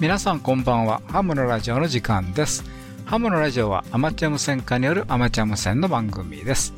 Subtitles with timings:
[0.00, 1.02] 皆さんこんばんは。
[1.08, 2.64] ハムのラジオの時間です。
[3.04, 6.72] ハムのラジオはアマチュア無線化によるアマチュア無線の番組です。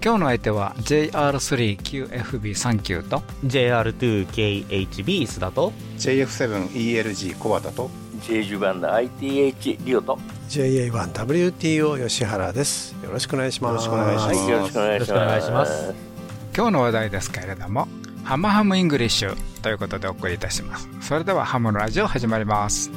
[0.00, 10.16] 今日の相手は JR3QFB39 と JR2KHB 須田と JF7ELG 小畑と J10 番の ITH リオと
[10.48, 12.94] JA1WTO 吉原です。
[13.02, 13.88] よろしくお願いします。
[13.88, 14.38] よろしくお願いします。
[14.38, 15.92] はいよろしくお願いしよろしくお願いします。
[16.56, 17.88] 今日の話題ですけれども
[18.24, 20.88] ハムハムイングリッシュということでお送りいたします。
[21.00, 22.90] それではハムのラジオ始まります。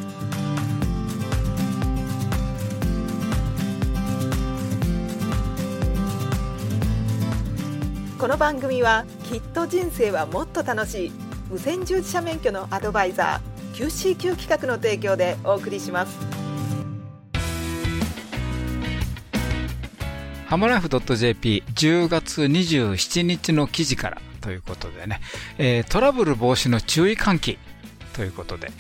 [8.20, 11.12] この番組はきっと人生はもっと楽しい。
[11.50, 16.18] 無線従事者免許のアドバイザー QCQ 企画の提供でお送りします。
[20.48, 25.22] ハムライフ .jp10 月27日の記事からということでね、
[25.58, 27.58] えートラブル防止の注意喚起。
[28.14, 28.72] ということで、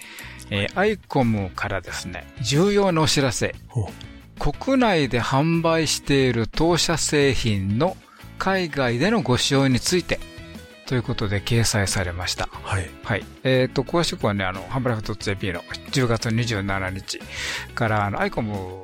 [0.52, 3.56] えーアイコムからですね、重要なお知らせ。
[3.70, 3.90] ほ
[4.40, 7.96] 国内で販売している当社製品の
[8.38, 10.20] 海外でのご使用について。
[10.86, 12.50] ということで掲載されました。
[12.52, 12.90] はい。
[13.04, 13.26] はい。
[13.44, 17.22] えっ、と、詳しくはね、あの、ハンブラフ .jp の10月27日
[17.74, 18.84] から、あの、アイコム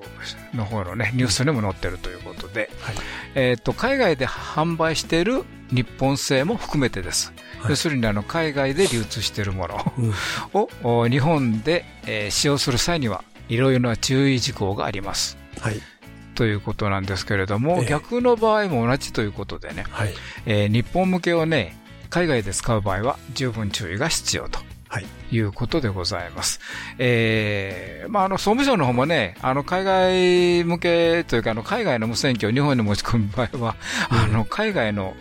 [0.53, 2.95] の方のね、ニュースにも載ってるということで、はい。
[3.35, 7.33] えっ、と、海外で販売している日本製も含めてです。
[7.59, 15.37] はい要するに、あの、海外で流通しているものうん日本で、えー使用する際には、いろいろな注意事項があります。
[15.59, 15.81] はい
[16.35, 20.13] ということなんですけれども、ええ逆の場合も同じということでね、はい
[20.45, 21.77] えー日本向けをね、
[22.09, 24.59] 海外で使う場合は十分注意が必要と。
[24.87, 26.59] はいいうことでございます。
[26.97, 33.75] えーまあ、あの、総務省の方もね、あの、海外向けというか、あの、海外の無線機を日本に持ち込む場合は、
[34.09, 35.15] あの、海外の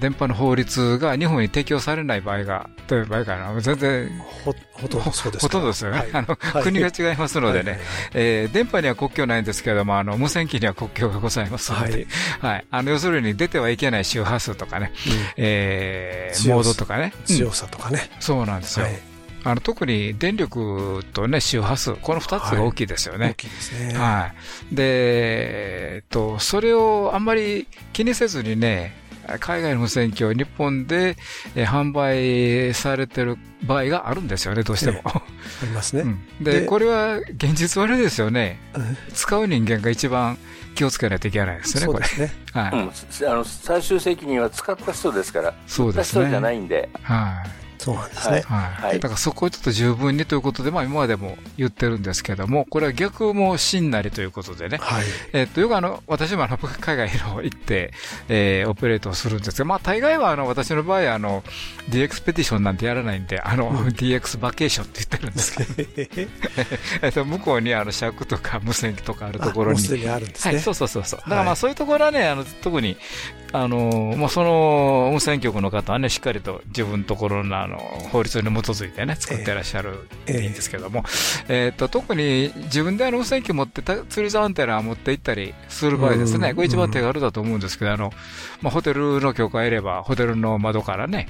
[0.00, 4.08] 電波の法律が日本に適用されない場合が、という場合がな、全然、
[4.44, 5.98] ほほとんどそうですかほとんどですよね。
[5.98, 6.08] はい。
[6.12, 6.62] あの、はい。
[6.62, 7.80] 国が違いますのでね、はい。
[8.14, 12.06] えー電波には国境ないんですけれども、あの、無線機には国境がございますので、
[12.40, 12.64] はい。
[12.70, 14.92] あの、要するに出てはいけない周波数とかね、
[15.36, 16.54] えー強さ。
[16.56, 17.12] モードとかね。
[17.18, 17.24] うん。
[17.36, 18.10] 強さとかね。
[18.20, 18.86] そうなんですよ。
[18.86, 18.98] はい。
[19.46, 23.34] あの、特に電力とね、周波数、この二つが大きいですよ大ね。
[23.36, 23.94] きいですね。
[23.94, 24.32] は
[24.72, 24.74] い。
[24.74, 29.03] で、えっと、それをあんまり気にせずにね、
[29.40, 31.16] 海外の無線機を日本で
[31.54, 35.02] えー販売されてる場合があるんですよね、どうしても。
[35.04, 35.22] あ
[35.62, 38.58] りますねうんで、でこれは現実悪いですよね。
[38.74, 40.38] うん使う人間が一番
[40.74, 42.28] 気をつけないといけないですね、これそうで。
[42.28, 42.86] すねはい。
[42.86, 46.20] うん、すあの最終責任は使った人ですから、そうですね。
[46.20, 47.63] 使った人じゃないんで、はい。
[47.84, 48.40] そうなんですね。
[48.40, 48.42] はい。
[48.44, 49.00] はい。
[49.00, 54.78] だからそこをちょっと十分にということで、まあ今までも言ってるんですけども、これは逆もしんなりということでね。
[54.78, 55.04] はい。
[55.34, 57.92] えっと、よくあの、私もあの、海外の行って、
[58.30, 61.44] えー、オペレートをするんですけど、まあ大概はあの、私の場合あの、
[61.90, 66.30] D エクスペディションなんてやらないんで、あの、DX バケーションって言ってるんですけど、
[67.02, 69.80] えっと、向こうにあの、尺とか無線機とかあるところに。
[69.80, 71.20] す、でにあるんですはい、ねそうそうそうそう。
[71.20, 72.96] だからはいまあそういうところはね、あの、特に、
[73.54, 73.76] あの、
[74.16, 81.04] もうその無線局の方はね、しっかりと自分のところのあの、法律に基づいてね、作ってらっしゃるんですけども、
[81.48, 86.56] えっと、特に自分であの無線機持ってた、釣り竿アンテナを持って行ったりする場合ですね、うん。
[86.56, 88.12] これ一番手軽だと思うんですけど、あの、
[88.62, 91.28] まあホテルの許可を得れば、ホテルの窓からね、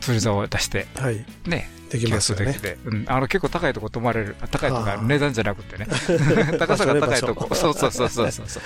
[0.00, 1.24] 釣り竿を出して、はい。
[1.46, 1.68] ね、
[2.00, 2.06] で。
[2.06, 5.86] きますよねうん、あの結構高いとこ泊まれる、あ高いとか値段じゃなくてね、
[6.58, 8.46] 高さが高いとこ、場 所そうそうそうそう。
[8.48, 8.62] そう、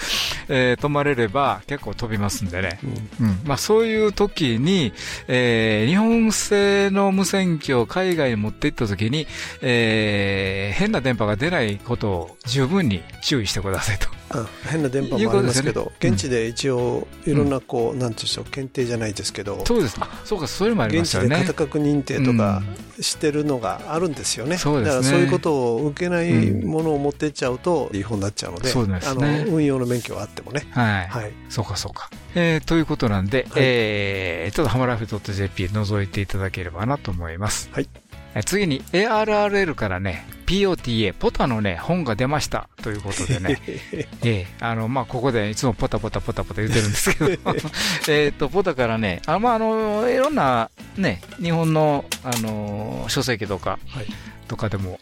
[0.49, 2.79] えー泊まれれば結構飛びますんでね、
[3.21, 3.27] うん。
[3.27, 3.41] うん。
[3.45, 4.93] まあ、そういう時に、
[5.27, 9.27] えー日本製の無線機を海外に持って行った時に、
[9.63, 14.09] えー変な電波が出ないことを十分に注意してくださいと。
[14.31, 19.65] あ変な電波もありますけど現地で一応いろんなこうなんていうんでしょう検定じゃないですけど。
[19.67, 19.99] そうです。
[19.99, 20.07] ね。
[20.25, 21.29] そうか、そういうのもありま現地すよね。
[21.31, 22.63] で型格認定とか
[23.01, 24.57] してるのがあるんですよね、ね。
[24.57, 29.45] だからそういうことを受けないものを持ってっちゃうと違法になっちゃうので、あね。
[29.45, 31.07] の運用の免許はあってもね、はい。
[31.09, 32.11] はい、そうか、そうか。
[32.35, 33.63] えーということなんで、はい。
[33.63, 37.69] えーちょっとハマラフ .jp 覗いていただければなと思います。
[37.73, 37.89] はい。
[38.35, 42.71] えー次に ARRL からね、POTA、ポタのね、本が出ました。
[42.83, 43.61] ということでね、
[44.25, 47.55] ええあの、まあ、ここでいつもポタポタポタポタ言ってるんですけど、
[48.09, 54.07] えっと、ポタからね、あ、まあ、あの、いろんなね、日本の、あの、書籍とか、はい。
[54.49, 54.99] とかでも、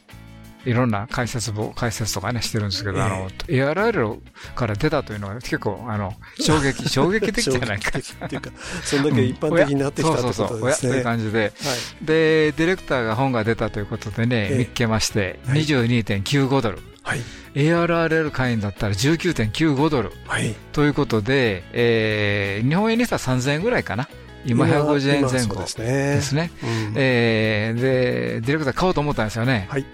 [0.67, 4.19] いろんな解説も、解説とかね、してるんですけど、ええあの、ARL
[4.55, 7.99] から出たというのは結構、あの、 衝撃、衝撃的じゃないか。
[7.99, 8.51] っていうか
[8.83, 11.51] そんだけ一般的になってきたってこそうそうそう、おやというとですね感じで、はい
[12.03, 16.79] で、ディレクターが本が出たということでね、ええ見っけまして、はい22.95ドル。
[17.03, 17.21] はい。
[17.55, 20.13] ARRL 会員だったら19.95ドル。
[20.27, 20.55] はい。
[20.73, 24.09] ということで、えー、日本円にしたら3000円ぐらいかな。
[24.45, 26.43] 今150円前後でですね。
[26.43, 26.51] ね。
[26.63, 29.67] うんえー、で、ディレクター買おうと思ったんですよね。
[29.71, 29.85] はい。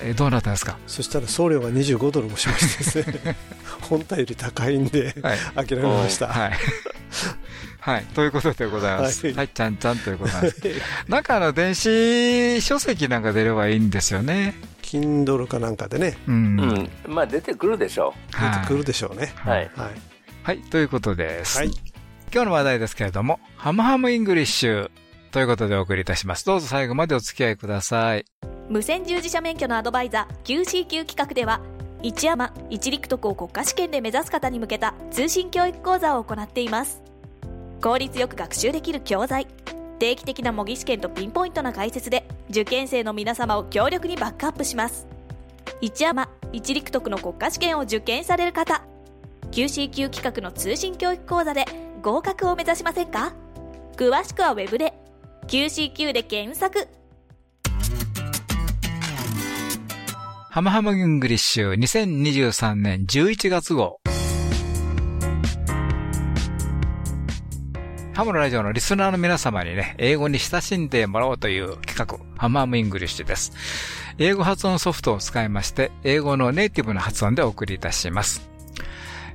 [0.00, 0.76] えーどうなったんですか？
[0.86, 3.36] そしたら送料が25ドルもしましてですね、
[3.88, 5.66] 本体より高いんで、はい。
[5.66, 6.28] 諦めました。
[6.28, 6.52] はい。
[7.80, 8.04] はい。
[8.14, 9.26] ということでございます。
[9.26, 10.62] はいはい、ちゃんちゃんということなんです。
[11.08, 14.54] なんかあの、電子書籍なんか出ればいいんですよね。
[14.82, 16.60] Kindle かなんかでね、うん。
[16.60, 16.90] うん。
[17.14, 19.32] まあ出てくるでしょ出てくはるでしょうね。
[19.46, 19.48] う。
[19.48, 19.70] はい。
[19.76, 19.90] はい。
[20.42, 21.58] はい、ということです。
[21.58, 21.68] はい。
[22.32, 24.90] 今日の話題ですけれども、ハムハムイングリッシュ
[25.30, 26.44] ということでお送りいたします。
[26.44, 28.24] どうぞ最後までお付き合いください。
[28.68, 31.60] 無線従事者免許のアドバイザー QCQ 企画では
[32.02, 37.02] 一山一陸徳を国家試験で目指す方に向けた通信教育講座を行っています。
[37.82, 39.46] 効率よく学習できる教材
[39.98, 45.06] 定期的な模擬試験とピンポイントな解説で受験生の皆様を強力にバックアップします。
[45.80, 48.82] 一山一陸徳の国家試験を受験される方
[49.50, 51.64] QCQ 企画の通信教育講座で
[52.02, 53.32] 合格を目指しませんか？
[53.96, 54.92] 詳しくはウェブで
[55.46, 56.86] QCQ で検索。
[60.58, 64.00] ハムハムイングリッシュ2023年11月号。
[68.12, 73.52] ハムのラジオのリスナーの皆様にね、英語に親しんでもらおうという企画、ハムハムイングリッシュです。
[74.18, 78.50] 英語発音ソフトを使いまして、英語のネイティブな発音でお送りいたします。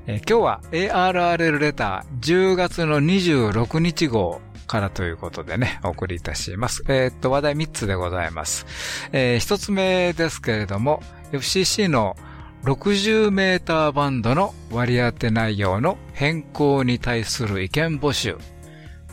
[0.08, 6.84] え今日は ARRL レター10月の26日号からということでね、お送りいたします。
[6.88, 8.66] えーっと、話題3つでございます。
[9.12, 11.02] えー一つ目ですけれども、
[11.32, 12.16] FCC の
[12.64, 18.38] 60メーターバンドの割り当て内容の変更に対する意見募集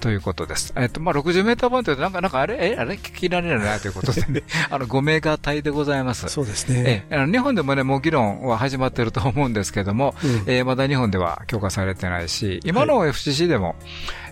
[0.00, 0.72] ということです。
[0.76, 2.94] えっと、まあ、60メーターバンドってなんか、なんかあれ、え、あれ？
[2.94, 6.26] 聞きられないなということでね、 あの、5メーター帯でございます。
[6.28, 6.82] そうですね。
[6.86, 13.74] ええ、あの日本でもね、もう議論は始まってると思うんですけども、うんえーまだ日本では許可されてないし、今の FCC でも、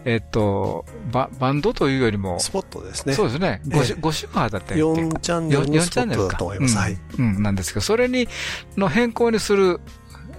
[0.05, 3.15] えっと、ババンドというよりも、スポットですね。
[3.15, 6.77] そうですね、ええ5周、5周波だったっけ？4チャンネルのスポットだと思います。
[6.77, 6.99] はい。
[7.19, 8.29] うん、うんなんですけど、それに、
[8.77, 9.81] の変更にする、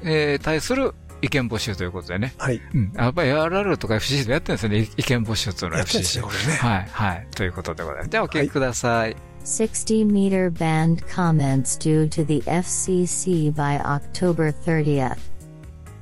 [0.04, 2.34] えー対する意見募集ということでね。
[2.38, 2.62] はい。
[2.74, 2.92] うん。
[2.96, 4.88] やっぱり ARR とか FCC でやってるんですよね。
[4.98, 6.22] 意見募集というのはやってるんでね、。
[6.22, 6.58] これね。
[6.58, 7.28] はい、はい。
[7.36, 8.10] ということでございます。
[8.10, 9.16] じゃあお聞きください。
[9.44, 15.18] 60 meter band comments due to the FCC by October 30th.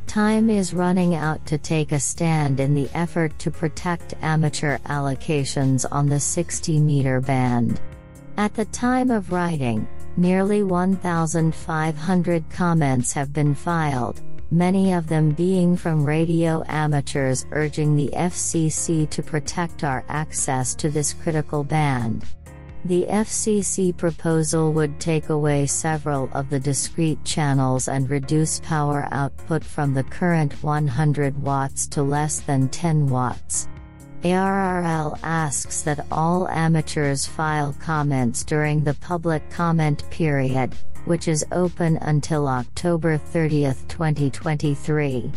[0.08, 5.86] Time is running out to take a stand in the effort to protect amateur allocations
[5.92, 7.82] on the 60 meter band.
[8.38, 15.76] At the time of writing, nearly 1,500 comments have been filed, many of them being
[15.76, 22.26] from radio amateurs urging the FCC to protect our access to this critical band.
[22.88, 29.62] The FCC proposal would take away several of the discrete channels and reduce power output
[29.62, 33.68] from the current 100 watts to less than 10 watts.
[34.24, 40.74] ARRL asks that all amateurs file comments during the public comment period,
[41.04, 45.30] which is open until October 30, 2023.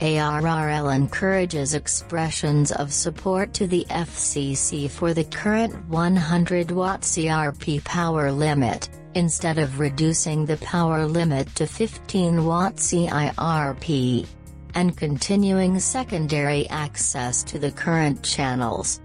[0.00, 8.32] ARRL encourages expressions of support to the FCC for the current 100 watt CRP power
[8.32, 14.26] limit, instead of reducing the power limit to 15 watt CIRP,
[14.74, 19.02] and continuing secondary access to the current channels.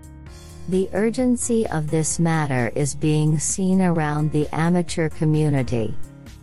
[0.69, 5.93] The urgency of this matter is being seen around the amateur community.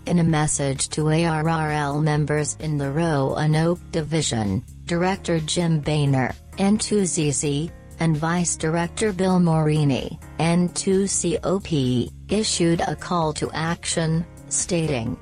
[0.04, 8.16] In a message to ARRL members in the Roanoke Division, Director Jim Boehner, N2ZZ, and
[8.16, 15.16] Vice Director Bill Morini, N2COP, issued a call to action, stating,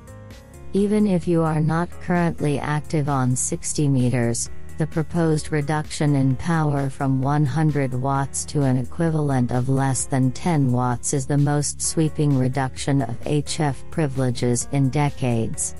[0.72, 4.48] Even if you are not currently active on 60 meters,
[4.80, 10.72] the proposed reduction in power from 100 watts to an equivalent of less than 10
[10.72, 15.74] watts is the most sweeping reduction of HF privileges in decades.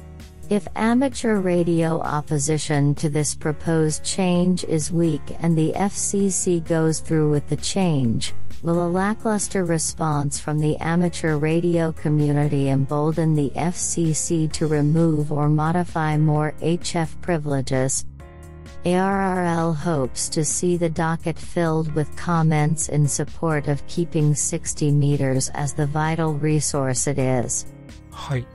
[0.51, 7.31] If amateur radio opposition to this proposed change is weak and the FCC goes through
[7.31, 14.53] with the change, will a lackluster response from the amateur radio community embolden the FCC
[14.53, 18.05] to remove or modify more HF privileges?
[18.85, 25.51] ARRL hopes to see the docket filled with comments in support of keeping 60 meters
[25.55, 27.67] as the vital resource it is.
[28.11, 28.47] はい。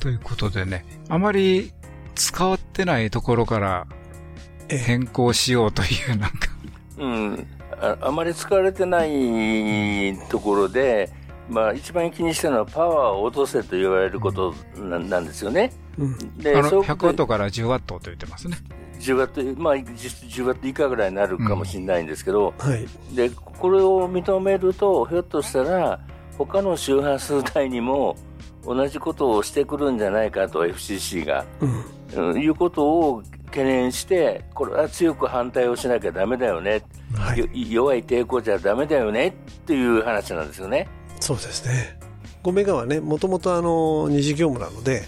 [0.00, 1.72] ということでね、あまり
[2.14, 3.86] 使わってないところから
[4.68, 6.48] ええ変更しようというなんか、
[6.98, 7.46] うん。
[7.80, 11.10] ああまり使われてないところで、
[11.48, 15.72] まあ一番気にしたのはパワーを落とせと言われることななんですよね。
[15.98, 16.38] うん。
[16.38, 18.56] で、あの、そう100ワットから10ワットと言ってますね。
[19.00, 22.86] 10ワット、まあ、実質10ワット以下ぐらいになるかもしれないんですけど、はい。
[23.14, 26.00] でこれを認めると、ひょっとしたら、
[26.36, 28.16] 他の周波数帯にも
[28.64, 31.44] 同じことをしてくるんじゃないかと、FCC が。
[31.60, 31.84] うん。
[32.16, 36.82] うんいうことを懸念して、これは強く反対をしなきゃだめだよね、
[37.14, 39.32] はいよ弱い抵抗じゃだめだよねっ
[39.64, 40.88] ていう話なんですよね。
[41.20, 41.98] そうですね。
[42.42, 45.04] 5メガはね、もともとあの、二次業務なので、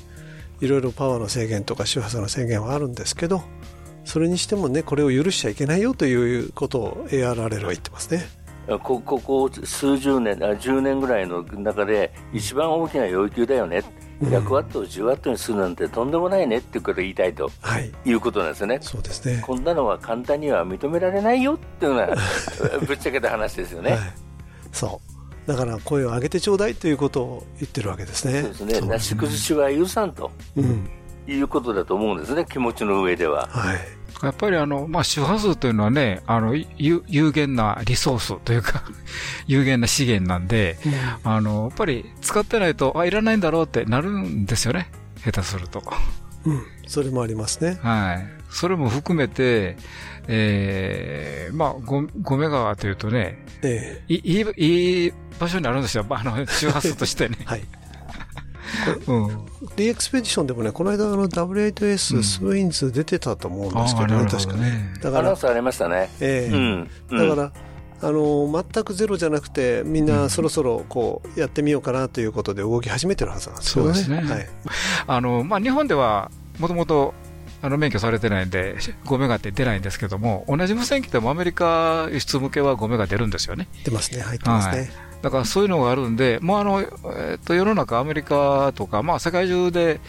[0.60, 3.42] いろいろパワーの制限とか周波数の制限はあるんですけど、
[4.06, 8.26] それにしてもね、これを許しちゃいけないよということを ARRL は言ってますね。
[8.82, 13.84] こここ数十年、あ10年ぐらいの中で一番大きな要求だよね、
[14.22, 17.92] 100ワットを10ワットにするなんてとんでもないねっていうことを言いたいとはい。
[18.04, 18.78] いうことなんですよね。
[18.80, 19.40] そうですね。
[19.46, 22.08] こんなのは簡単には認められないよっていうのは
[22.86, 23.92] ぶっちゃけた話ですよね。
[23.92, 24.00] はい。
[24.72, 25.00] そ
[25.46, 25.48] う。
[25.48, 28.42] だから声を上げてちょうだいということを言ってるわけですね。
[28.42, 28.88] そうですね。
[28.88, 30.88] なし崩しは許さんとうん。
[31.28, 33.46] いうことだと思うんですね、気持ちの上では。
[33.50, 33.78] はい。
[34.22, 38.82] やっぱりあの、まあ、周波数というのはね、あの、有有限なリソースというか、
[39.46, 40.78] 有限な資源なんで、
[41.22, 44.90] あの、やっぱり使ってないと、あ、いらないんだろうってなるんですよね。
[45.24, 45.82] 下手すると。
[46.44, 46.62] うん。
[46.86, 47.78] それもありますね。
[47.82, 48.26] はい。
[48.48, 49.76] それも含めて、
[50.28, 56.06] ええまあ5、5メガというとね、えいいい、いい場所にあるんですよ。
[56.08, 57.44] あの、周波数としてねえ。
[57.46, 57.64] はい。
[59.06, 59.46] うん。
[59.76, 64.94] D エクスペディションでもね、この間あの W8S スウィンズ出てたと思うんですけどね、確かね。
[65.02, 66.10] だから、アナウンスありましたね。
[66.20, 66.90] ええうん。
[67.10, 67.52] だから、
[68.02, 73.94] あの全くゼロじゃなくてみんなそろそろこうやってみようかなということで動き始めてるはずなんですよね。
[73.94, 74.46] そうですねはい、
[75.06, 77.14] あの、まあ、日本では、もともと、
[77.62, 83.66] あの、免許されてないんで、5メガって出ないんですけども、同じ無線機でもアメリカ輸出向けは5メガ出るんですよね。
[83.84, 84.90] 出ますね、入ってますね。
[85.22, 90.00] だからそういうのがあるんで、もうあの、えっと、世の中、アメリカとか、まあ、世界中で、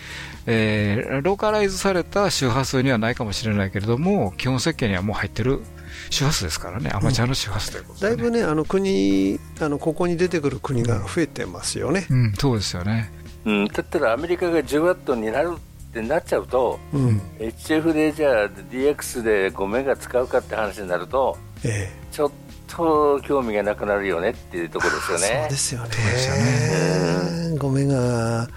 [0.46, 5.62] えーローカライズされた周波数にはないかもしれないけれども、基本設計にはもう入ってる
[6.10, 12.08] 周波数ですからね、アマチュアの周波数ということで、ねだいぶね、あの国、あのここに出てくる国が増えてますよね。
[12.10, 13.12] うん、そうですよね。
[13.46, 13.68] うん。
[13.68, 25.56] だったらアメリカが10ワットになるってなっちゃうと、うん、HF でじゃあ DX で5メガ使うかって話になると、えちょっと興味がなくなるよねっていうところですよえそうねで。
[25.56, 25.90] すよね。
[25.92, 28.48] そうですよごめんが、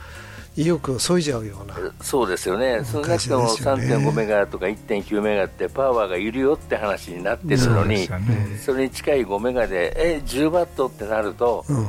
[0.56, 1.74] 意欲を削いじゃうような。
[2.02, 8.08] そうですよね、その中でも会社ですよね3.5メガとか1.9メガってパワーがいるよって話になってるのに。
[8.64, 11.86] それに近い5メガで、え、10ワットってなると、うん、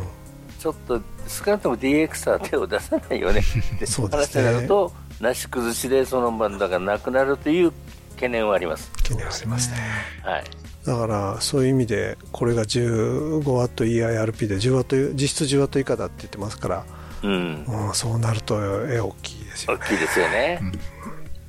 [0.60, 7.74] ちょっと少なくとも DX は手を出さないよねって 話になると、なし崩しでそのバンドがなくなるという
[8.16, 8.92] 懸念はあります。
[9.04, 9.78] 懸念はありますね。
[10.24, 16.86] はいだからそういう意味でこれが15ワット EIRP で10ワット実質10ワット以下だって言ってますから、
[17.24, 19.80] うん、うん、そうなるとえ大きいですよね。
[19.84, 20.62] 大きいですよね。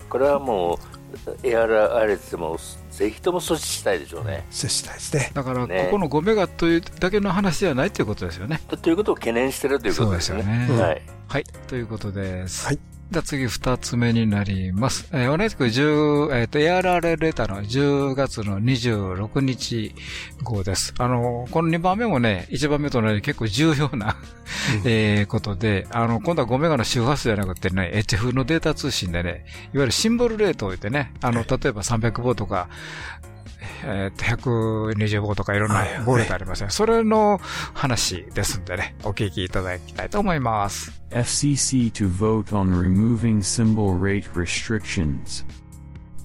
[0.09, 2.59] これはもう、ARRS でも
[2.91, 4.47] ぜひとも阻止したいでしょうね。
[4.51, 5.31] 接したいですね。
[5.33, 8.61] だから、ねここの5メガというだけの話ではないということですよね。
[8.83, 10.69] ということを懸念してるということですよね。
[10.69, 11.03] よねはい。
[11.29, 11.45] はい。
[11.67, 12.67] ということです。
[12.67, 12.79] はい。
[13.13, 15.07] じゃあ次二つ目になります。
[15.13, 19.95] えー同じく10、えっ、と、ARR レターの10月の26日
[20.43, 20.95] 号です。
[20.97, 24.17] あの、この2番目もね、1番目と同じ結構重要な、
[24.87, 32.71] えーことで、あの、今度は5メガの周波数じゃなくてね、HF のデータ通信でね、いわゆるシンボルレートを言ってね、あの、例えば300ボとか、
[33.84, 36.70] えっと、125とかいろんなはいはいボレートありますね。
[36.70, 37.40] それの
[37.74, 40.92] 話ですんでね、お聞きいただきたいと思います。
[41.12, 45.46] FCC to vote on removing symbol rate restrictions.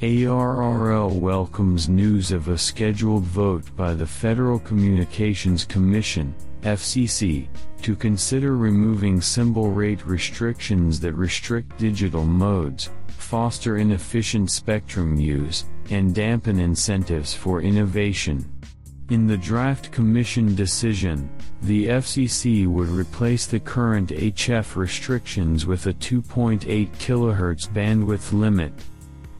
[0.02, 7.46] ARRL welcomes news of a scheduled vote by the Federal Communications Commission, FCC,
[7.82, 16.13] to consider removing symbol rate restrictions that restrict digital modes, foster inefficient spectrum use, and
[16.13, 18.45] dampen incentives for innovation.
[19.09, 21.29] In the draft Commission decision,
[21.61, 28.73] the FCC would replace the current HF restrictions with a 2.8 kHz bandwidth limit.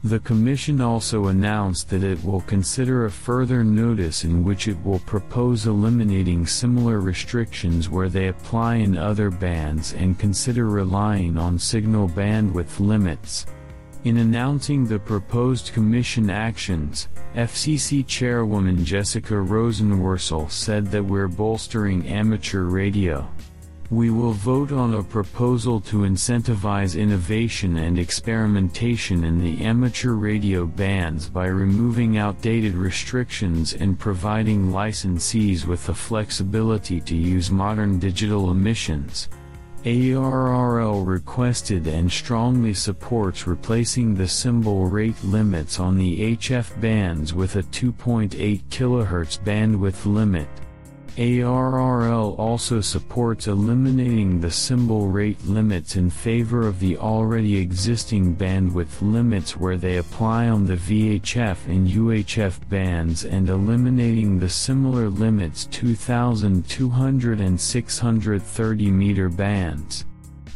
[0.04, 5.00] The Commission also announced that it will consider a further notice in which it will
[5.00, 12.08] propose eliminating similar restrictions where they apply in other bands and consider relying on signal
[12.08, 13.44] bandwidth limits.
[14.08, 22.62] In announcing the proposed Commission actions, FCC Chairwoman Jessica Rosenworcel said that we're bolstering amateur
[22.62, 23.30] radio.
[23.90, 30.64] We will vote on a proposal to incentivize innovation and experimentation in the amateur radio
[30.64, 38.52] bands by removing outdated restrictions and providing licensees with the flexibility to use modern digital
[38.52, 39.28] emissions.
[39.84, 47.56] ARRL requested and strongly supports replacing the symbol rate limits on the HF bands with
[47.56, 48.30] a 2.8
[48.70, 50.48] kHz bandwidth limit.
[51.18, 59.02] ARRL also supports eliminating the symbol rate limits in favor of the already existing bandwidth
[59.02, 65.64] limits where they apply on the VHF and UHF bands and eliminating the similar limits
[65.72, 70.04] 2200 and 630 meter bands.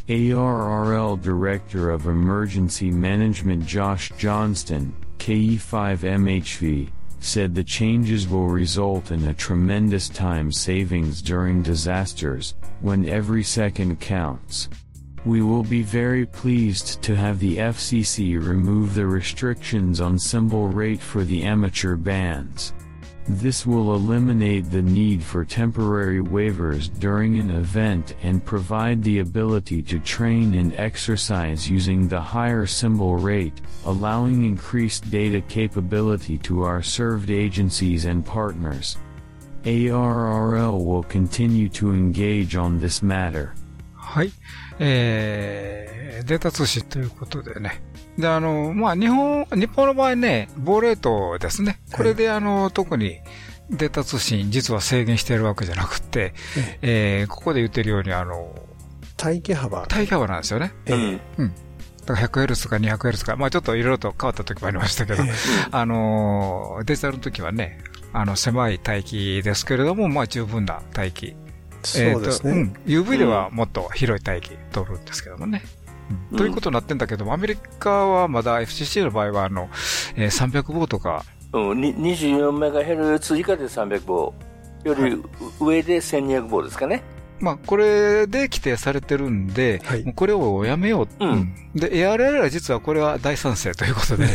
[0.07, 6.89] ARRL Director of Emergency Management Josh Johnston, KE5MHV,
[7.23, 13.99] said the changes will result in a tremendous time savings during disasters, when every second
[13.99, 14.69] counts.
[15.25, 20.99] We will be very pleased to have the FCC remove the restrictions on symbol rate
[20.99, 22.73] for the amateur bands.
[23.27, 29.81] This will eliminate the need for temporary waivers during an event and provide the ability
[29.83, 36.83] to train and exercise using the higher symbol rate, allowing increased data capability to our
[36.83, 38.97] served agencies and partners.
[39.63, 43.53] ARRL will continue to engage on this matter.
[43.95, 44.31] はい。
[44.79, 47.81] えー、データ通信ということでね。
[48.17, 51.79] で、あの、まあ、日本、日本の場合ね、ボーレートですね。
[51.91, 53.19] これで、あの、特に
[53.69, 56.33] データ通信実は制限しているわけじゃなくて、
[56.81, 58.55] えー、ここで言ってるように、あの、
[59.21, 59.81] 待機幅。
[59.81, 60.73] 待機幅なんですよね。
[60.85, 61.53] ええうん。
[62.05, 65.23] だから 100Hz か 200Hz か、まあちょっといろいろと変わった時もありましたけど、
[65.71, 67.79] あの、デジタルの時はね、
[68.11, 71.35] あの、狭い帯域ですけれども、まあ十分な帯域。
[71.87, 72.51] そうですね。
[72.51, 73.03] えーとうん。
[73.05, 75.63] UV ではもっと広い帯域通るんですけどもね。
[76.31, 79.69] うん、ということになってんだけども、アメリカはまだ FCC の場合は、あの、
[80.15, 81.23] えー、300棒とか。
[81.53, 84.33] うん、24メガヘルツ以下で300棒
[84.83, 85.23] より
[85.61, 87.03] 上で1200棒ですかね。
[87.39, 91.25] まあ、これで規定されてるんで、はい、これをやめよう。
[91.25, 91.53] うん。
[91.75, 94.27] で、ARL は実はこれは大賛成ということで、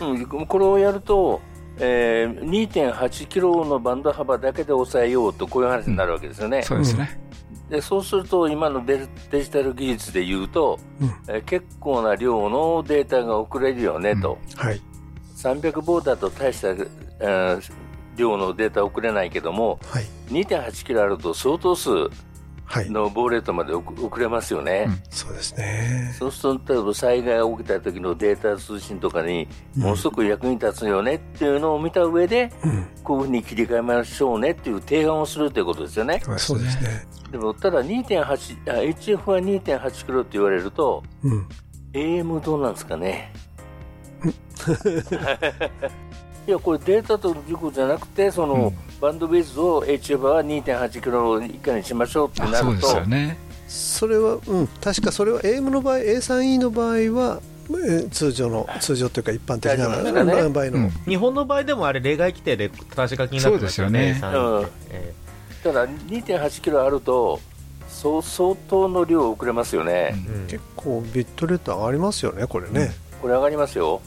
[0.00, 1.40] うん、これをやると、
[1.78, 6.58] えー、2.8キロのバンド幅だけで抑えようと、こういう話になるわけですよね。
[6.58, 7.20] うん、そうですね。
[7.70, 14.38] でそうすると、今のデデジタル技術で言うと、うん、えー、結構な量のデータが送れるよねと。
[14.52, 14.80] うん、はい。
[15.36, 17.60] 300ボーダーと大した、えー、
[18.16, 21.90] 量のデータ送れないけども、はい、2.8キロあると相当数
[22.90, 26.14] のボーレートまで送れますよね、うん、そうですね。
[26.18, 36.20] そうすると、例えば災害が起きた時のデータ通信とかに、ものすごく役に立つよねっていうのを見た上で、うん、こういうふうに切り替えましょうねっていう提案をするということですよね。
[36.38, 37.06] そうですね。
[37.30, 41.48] でも、ただ2.8、HF は2.8キロって言われると、うん、
[41.92, 43.32] AM どうなんですかね？
[46.46, 52.62] いや、これデータと事故じゃなくて、その、うん、バンドベースを HF は2.8キロ以下にしましょうってなると。
[52.62, 53.36] そうですよね。
[53.68, 57.40] それは、うん、確かそれは AM の場合、A3E の場合は、
[57.86, 64.16] え通常の、通常というか一般的な、ね、場合の、うん、日本の場合でもあれ、例外規定で正し書きになってますよね。
[64.18, 64.68] そうですよね。
[64.88, 67.40] えー、ただ、2.8キロあると、
[67.86, 72.92] そう相当の量送れますよね、うん、結構ビットレート上がりますよね、これね。
[73.20, 74.00] これ上がりますよ。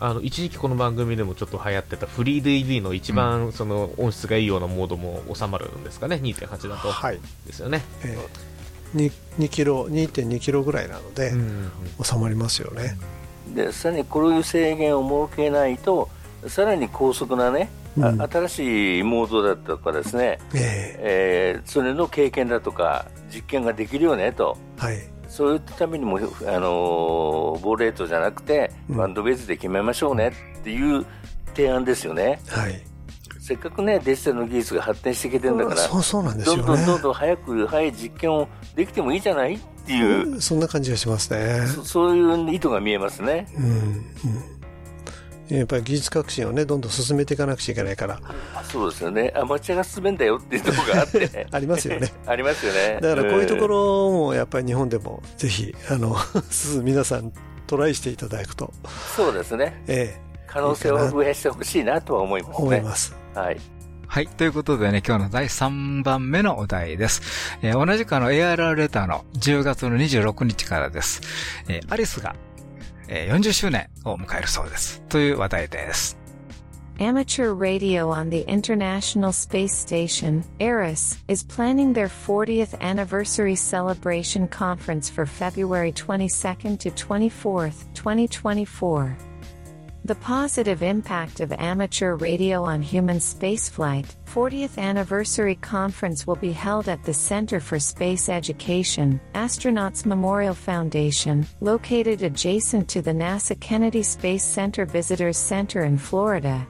[0.00, 6.90] うんあの一時期この番組でもちょっっと流行ってたフリー DV の一番その音質がいいようなモードも収まるんですかね、2.8だと。
[6.90, 7.20] はい。
[7.46, 7.82] ですよね。
[8.04, 11.32] えー、2, 2キロ、2.2キロぐらいなので、
[12.02, 12.98] 収まりますよね。
[13.54, 16.10] で、さらにこういう制限を設けないと、
[16.48, 20.60] さらに高速なね、うん、新しいモードだとかですね、えー、
[20.98, 24.58] えー、それの経験だとか、実験ができるよねと。
[24.76, 25.15] はい。
[25.36, 31.04] そういったためにも、あのー、ボーレートじゃなくて、バンドベースで決めましょうねっていう
[31.48, 32.40] 提案ですよね。
[32.48, 32.82] はい。
[33.38, 41.66] せっかくね、デジタルの技術が発展してきてるんだから、そうそうなんですよ、ね、どんどんどんどん早く、早い実験をできてもいいじゃないっていう、そんな感じがしますね。
[41.66, 43.46] そそういう意図が見えますね。
[43.58, 44.55] うん、うん
[45.48, 48.20] やっぱり技術革新をね、どんどん進めていかなくちゃいけないから。
[48.64, 49.32] そうですよね。
[49.36, 51.46] アマチュアが進めんだよっていうところがあって。
[51.52, 52.12] ありますよね。
[52.26, 52.98] ありますよね。
[53.00, 56.16] だからこういうところもやっぱり日本でもぜひ、あの、
[56.82, 57.32] 皆さん
[57.66, 58.72] トライしていただくと。
[59.16, 59.82] そうですね。
[59.86, 60.26] ええ。
[60.46, 62.56] 可能性を増やしてほしいなとは思いますね。
[62.58, 63.14] 思います。
[63.34, 63.60] はい。
[64.08, 64.28] はい。
[64.28, 67.58] ということでね、今日の第3番目のお題です。
[67.60, 71.20] えー、同じくあの ARR レターの10月の26日からです。
[71.68, 72.34] えー、アリスが
[73.07, 75.01] 40周年を迎えるそうです。
[75.09, 76.17] という話題です。
[77.01, 85.09] Amateur radio on the International Space Station, ARIS, is planning their 40th anniversary celebration conference
[85.09, 89.17] for February 22nd to 24th, 2024.
[90.06, 96.88] The Positive Impact of Amateur Radio on Human Spaceflight 40th Anniversary Conference will be held
[96.88, 104.04] at the Center for Space Education, Astronauts Memorial Foundation, located adjacent to the NASA Kennedy
[104.04, 106.64] Space Center Visitors Center in Florida.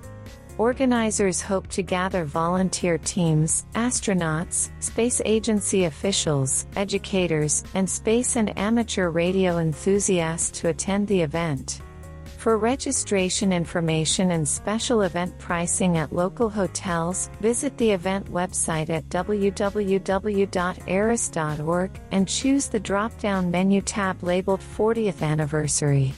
[0.57, 9.11] Organizers hope to gather volunteer teams, astronauts, space agency officials, educators, and space and amateur
[9.11, 11.83] radio enthusiasts to attend the event.
[12.46, 19.08] For registration information and special event pricing at local hotels, visit the event website at
[19.10, 19.62] www.eris.org
[22.12, 26.14] and choose the drop down menu tab labeled 40th Anniversary.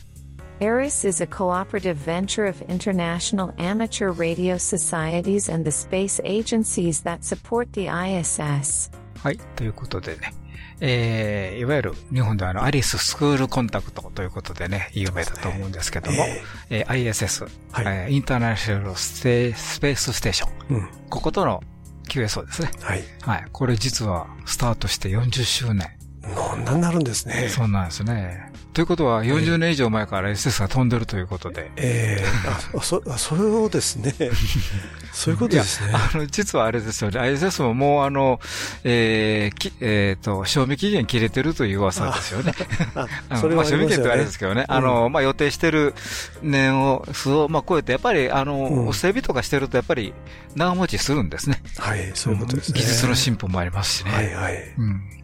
[0.61, 7.25] ERIS is a cooperative venture of international amateur radio societies and the space agencies that
[7.25, 8.89] support the ISS.
[9.21, 9.37] はい。
[9.55, 10.33] ということでね。
[10.80, 16.24] えー、いわゆる日本ではあの、アリススクールコンタクトということでね、有名だと思うんですけども、
[16.70, 21.62] えー、ISS、はいえー、インターナショナルステスペースステーション、うん、こことの
[22.08, 22.70] QSO ですね。
[22.80, 23.04] はい。
[23.22, 23.46] はい。
[23.52, 25.90] これ実はスタートして40周年。
[26.34, 27.48] こんなになるんですね。
[27.48, 28.47] そうなんですね。
[28.72, 31.70] ということは、40年以上前から SS が飛んでるということで。
[31.76, 34.14] ええー、あ、そ、そうですね。
[35.12, 35.92] そういうことですね。
[35.94, 37.18] あの、実はあれですよね。
[37.18, 38.40] ISS ももうあの、
[38.84, 42.52] えー、き、えっ、ー、と、賞味期限切れてるという噂ですよね。
[42.94, 44.64] あ それは、ね、まあ、賞味期限ってあれですけどね。
[44.68, 45.94] うん、あの、まあ、予定してる
[46.42, 50.14] 年を、数を、まあ、超えて、やっぱり、あの、うん、整備とかしてると、やっぱり、
[50.54, 51.62] 長持ちするんですね。
[51.78, 52.80] はい、そういうことですね。
[52.80, 54.12] 技術の進歩もありますしね。
[54.12, 54.74] はいはい。
[54.78, 55.17] うん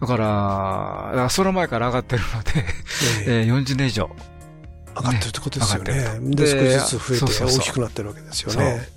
[0.00, 2.50] だから、からその前から上がってるので、
[3.26, 4.10] えー、40年以上。
[4.96, 5.94] 上がってるってことですよね。
[6.34, 8.88] で、少しずつ増えて大きくなってるわけですよね。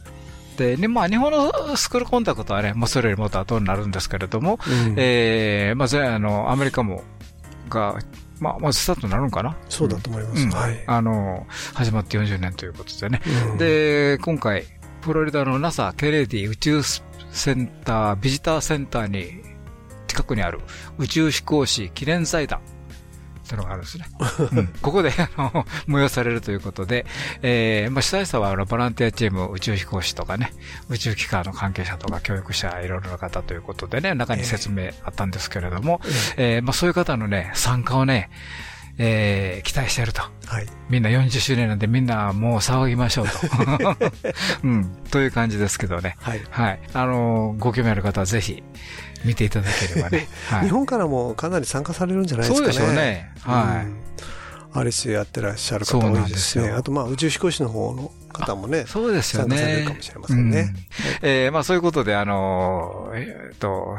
[0.57, 7.03] で、ね、まあ、日本のスクールコンタクトはね、もうそれよりもっと後になるんですけれども、うん、ええー、まあ、あの、アメリカも、
[7.69, 7.97] が、
[8.39, 9.55] まあ、まずスタートになるのかな？
[9.69, 10.43] そうだと思います。
[10.43, 10.83] うん、はい。
[10.85, 13.21] あの、始まって40年ということでね。
[13.51, 14.65] うん、で、今回、
[15.01, 19.42] フロリダの NASA ケネディ宇宙センター、ビジターセンターに
[20.13, 20.59] 近くにある
[20.99, 22.61] 宇宙飛行士記念財団。
[23.47, 24.05] というのがあるんですね。
[24.55, 27.05] うん、ここで、あの、催されるということで、
[27.41, 30.53] えー、まあ、主催者は、あの、ボランティアチーム、宇宙飛行士とかね、
[30.87, 38.29] 宇宙機関の関係者とか、教育者、いろいろな方ということでね、中に説明あったんですけれども、えー、えー、まあ、そういう方のね、参加をね、
[38.97, 40.21] えー、期待してると。
[40.21, 40.67] はい。
[40.89, 43.33] みんな40周年なんでみんなもう騒ぎましょうと。
[44.63, 44.85] うん。
[45.09, 46.15] という感じですけどね。
[46.19, 46.41] はい。
[46.49, 46.79] はい。
[46.93, 48.63] あのー、ご興味ある方はぜひ、
[49.25, 50.27] 見ていただければね。
[50.49, 52.73] はい、日本からもかなり参加されるんじゃないですかね。
[52.73, 53.31] そうでしょうね。
[53.41, 53.85] はい。
[53.85, 54.03] うん
[54.73, 56.69] アリスやってらっしゃる方多いですね。
[56.69, 59.57] あと、まあ、宇宙飛行士の方の方もね、そうですよね。
[59.57, 60.73] 参加されるかもしれませんね。
[61.21, 63.97] うん、えー、まあ、そういうことで、あのー、えっ、ー、と、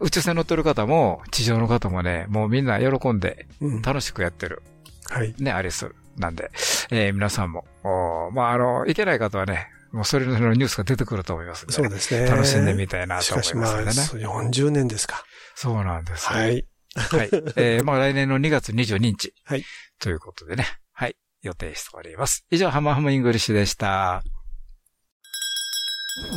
[0.00, 3.46] 宇宙船乗ってる方も、地上の方もね、もうみんな喜んで、
[3.82, 4.62] 楽しくやってる。
[5.10, 5.34] うん、はい。
[5.38, 6.50] ね、 ARISS なんで、
[6.90, 11.72] えー、皆さんも、おまあ、あの、聞けない方はね、もうそれのニュースが出てくると思いますね。
[11.72, 12.26] そうですね。
[12.28, 13.92] 楽しんでみたいなと思いますね。
[13.92, 15.24] しかしまあ、40年ですか。
[15.54, 16.40] そうなんです、ね。
[16.40, 16.64] はい。
[16.94, 17.28] はい。
[17.56, 19.32] えー、 まあ来年の2月22日。
[19.44, 19.64] はい。
[19.98, 20.66] ということでね。
[20.92, 21.16] はい。
[21.42, 22.44] 予定しております。
[22.50, 24.22] 以上、ハムハムイングリッシュでした。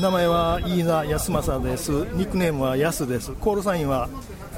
[0.01, 1.91] 名前は飯田康正です。
[1.91, 3.31] ニックネームは安です。
[3.33, 4.07] コールサインは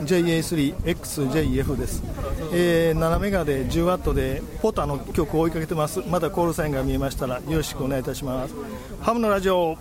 [0.04, 2.04] JA3XJF です。
[2.54, 6.02] えー、7メガで10ワットでポタの曲を追いかけてます。
[6.08, 8.54] まだコールサインが見えましたらよろしくお願いいたします。
[9.02, 9.78] ハムのラジオ。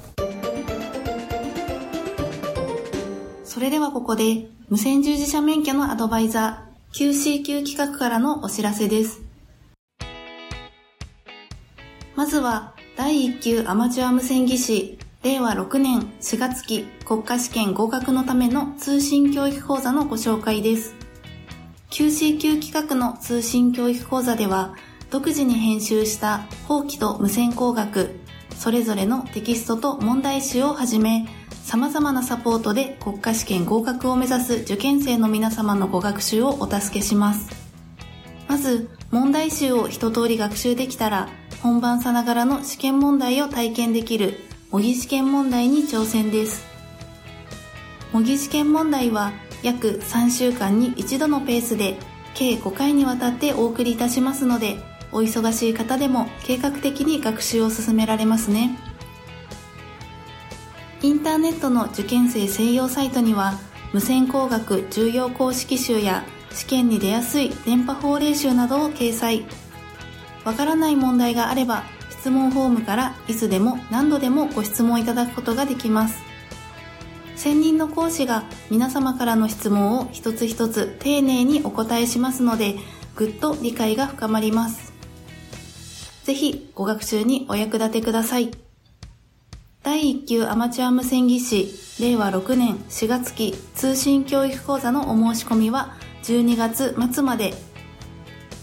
[3.45, 9.21] それではここで無線従事者免許のアドバイザー QCQ 企画からのお知らせです。
[12.17, 20.95] まずは第1級アマチュア無線技師令和6年4月期国家試験合格のための通信教育講座のご紹介です。
[21.91, 24.75] QCQ 企画の通信教育講座では、
[25.11, 28.19] 独自に編集した法規と無線工学、
[28.57, 31.27] それぞれのテキストと問題集をはじめ、
[31.65, 37.49] 様々なサポートで国家試験合格を目指す受験生の皆様のご学習をお助けします。
[38.47, 41.31] まず、問題集を一通り学習できたら、
[41.63, 44.39] 本番さながらの試験問題を体験できる
[44.71, 46.67] 模擬試験問題に挑戦です。
[48.13, 51.97] 模擬試験問題は約3週間に1度のペースで
[52.35, 54.77] 計5回にわたってお送りいたしますので、
[55.13, 58.79] お忙しい方でも計画的に学習を進められますね。
[61.05, 63.59] インターネットの受験生専用サイトには、
[63.93, 69.45] 無線工学重要公式集や試験に出やすい電波法令集などを掲載。
[70.47, 76.23] わからない問題があれば質問フォームからいつでも何度でもご質問いただくことができます。
[77.37, 82.77] 専任の講師が皆様からの質問を一つ一つ丁寧にお答えしますので、
[83.15, 84.95] ぐっと理解が深まります。
[86.25, 88.64] ぜひご学習にお役立てください。
[89.85, 97.53] 第1級アマチュア無線技師令和6年4月期通信教育講座のお申し込みは12月末まで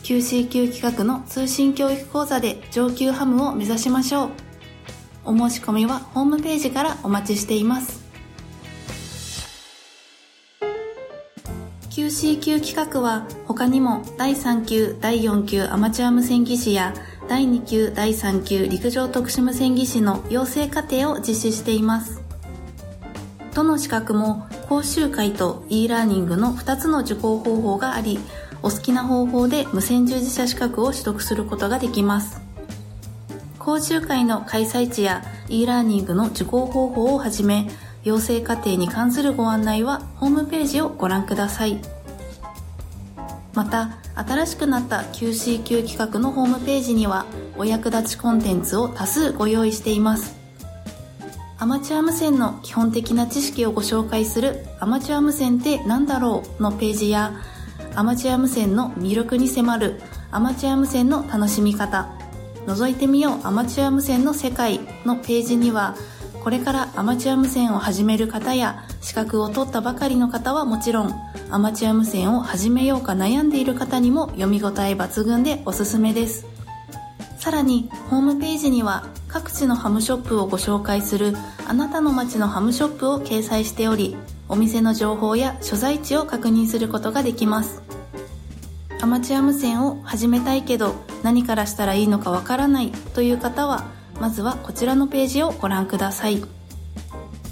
[0.02, 4.30] QC 級企画の通信教育講座で上級ハムを目指しましょう。
[5.24, 8.02] お申し込みはホームページからお待ちしています。
[11.92, 16.96] QC 級企画は他にも第3級、第4級アマチュア無線技師や
[17.32, 22.22] 第2級、第3級陸上特殊無線技師の養成課程を実施しています。
[23.56, 28.20] どの資格も講習会と e ラーニングの2つの受講方法があり、
[28.62, 32.42] お好きな方法で無線従事者資格を取得することができます。
[33.60, 37.70] 講習会の開催地や e ラーニングの受講方法をはじめ、
[38.04, 41.80] 養成課程に関するご案内はホームページをご覧ください。
[43.54, 47.26] また、新しくなった QC 級企画のホームページには
[47.58, 50.42] お役立ちコンテンツを多数ご用意しています。
[51.62, 57.34] アマチュア無線の基本的な知識をご紹介するアマチュア無線って何だろうのページや
[57.94, 62.10] アマチュア無線の魅力に迫るアマチュア無線の楽しみ方
[62.66, 65.96] 覗いてみようアマチュア無線の世界のページには
[66.44, 71.14] これからアマチュア無線を始める方や資格を取ったばかりの方はもちろん
[71.52, 76.48] アマチュア無線を始めようか悩んでいる方にも読み応え抜群でおすすめです。
[77.38, 81.36] さらにホームページには各地のハムショップをご紹介する
[81.68, 84.16] あなたの街のハムショップを掲載しており
[84.48, 87.82] お店の情報や所在地を確認することができます。
[89.00, 93.86] アマチュア無線を始めたいけど何からしたらいいのかわからないという方は
[94.22, 96.44] まずはこちらのページをご覧ください。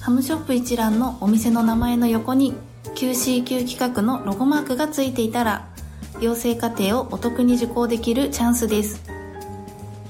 [0.01, 2.53] ハムショップ一覧のお店の名前の横に
[2.93, 5.67] QCQ 企画のロゴマークがついていたら
[6.21, 9.01] 養成課程をお得に受講できるチャンスです。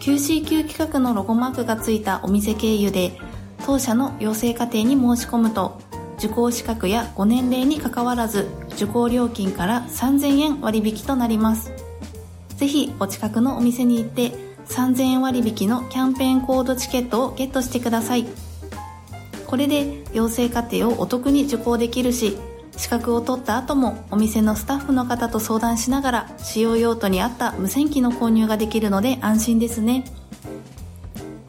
[0.02, 3.18] QCQ 企画のロゴマークがついたお店経由で
[3.66, 5.80] 当社の養成課程に申し込むと
[6.18, 11.72] 受講資格やご年齢にかかわらず受講料金から3000円割引となります。
[12.58, 18.26] ぜひお近くのお店に行って3000円割引のキャンペーンコードチケットをゲットしてください。
[19.46, 22.38] これで養成課程をお得に受講できるし
[22.78, 30.06] 資格を取った後もお店のスタッフの方と相談しながら使用用途に合った無線機の購入ができるので安心ですね。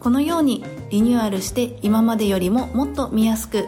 [0.01, 3.67] このようにリニューアルして今までよりももっと見やすく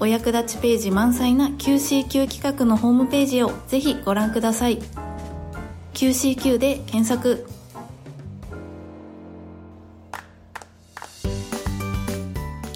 [0.00, 4.78] お役立ちページ満載な QCQ 企画のホームページをぜひご覧ください。
[5.92, 7.55] QCQ で検索。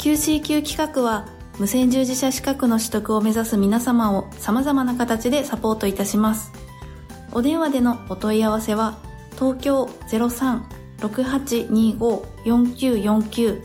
[0.01, 6.53] QCQ 企画は無線従事者資格の取得を目指す皆様を様々な形でサポートいたします
[7.33, 8.97] お電話でのお問い合わせは
[9.39, 9.85] 東京
[10.97, 13.61] 03-6825-4949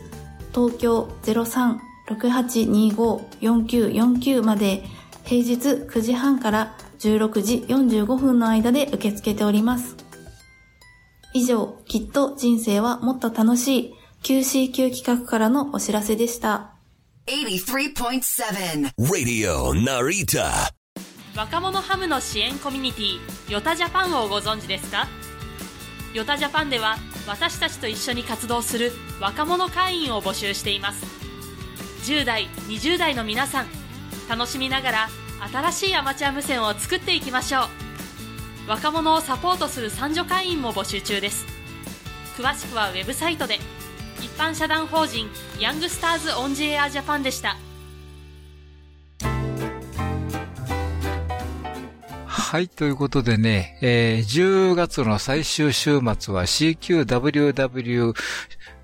[0.52, 4.84] 東京03 6825-4949まで
[5.24, 9.96] 平日9時半から16時45分の間で受け付けております。
[11.34, 16.72] 以上、きっと人生はもっと楽しい QCQ 企画からのお知らせでした。
[17.26, 20.70] 83.7 Radio Narita.
[21.36, 23.18] 若者ハムの支援コミュニティ
[23.52, 25.06] ヨタジャパンをご存知ですか？
[26.14, 26.96] ヨタジャパンでは
[27.28, 31.04] 私たちと一緒に活動する若者会員を募集しています。
[32.10, 33.66] 10代20代の皆さん
[34.28, 35.08] 楽しみながら
[35.52, 37.60] 新しいアマチュア無線を作っていきましょ
[38.66, 38.70] う。
[38.70, 41.46] 若者をサポートする三女会員も募集中です。
[42.36, 43.58] 詳しくはウェブサイトで
[44.20, 45.28] 一般社団法人
[45.60, 47.56] ヤングスターズオンジエアジャパンでした
[52.46, 58.14] はい、ということでね、えー、10月の最終週末は CQWW、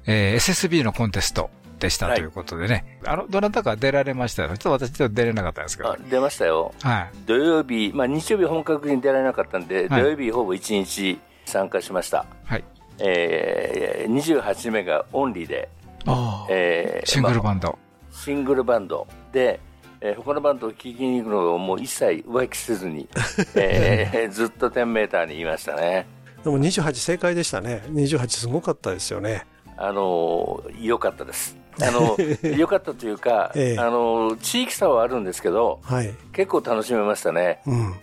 [0.06, 1.48] えー、SSB のコンテスト。
[1.82, 4.50] でしたということでね、はい、あの、どなたか出られましたよ。
[4.50, 5.96] ちょっと私ちょっと出れなかったんですけど。
[6.08, 6.72] 出ましたよ。
[6.80, 7.10] はい。
[7.26, 12.24] 土曜日、まあ日曜日本格に出られなかったんで、はい、土曜日ほぼ1日参加しました。
[12.44, 12.64] はい。
[12.98, 15.68] えー、28名がオンリーで、
[16.06, 17.78] あえー、シングルバンド、ま
[18.10, 19.60] あ、シングルバンドで、
[20.00, 23.08] えー、他のバンドを聴きに行くのをもう一切浮気せずに、
[23.54, 26.06] えー、ずっと10メーターにいましたね。
[26.42, 27.82] でも28正解でしたね。
[27.88, 29.46] 28すごかったですよね。
[29.76, 31.56] あの良かったです。
[31.80, 32.16] あの
[32.56, 37.62] 良かったというか、ええ、あの地域差はあるんですけど、はい、結構楽しめましたね。
[37.66, 37.94] うん、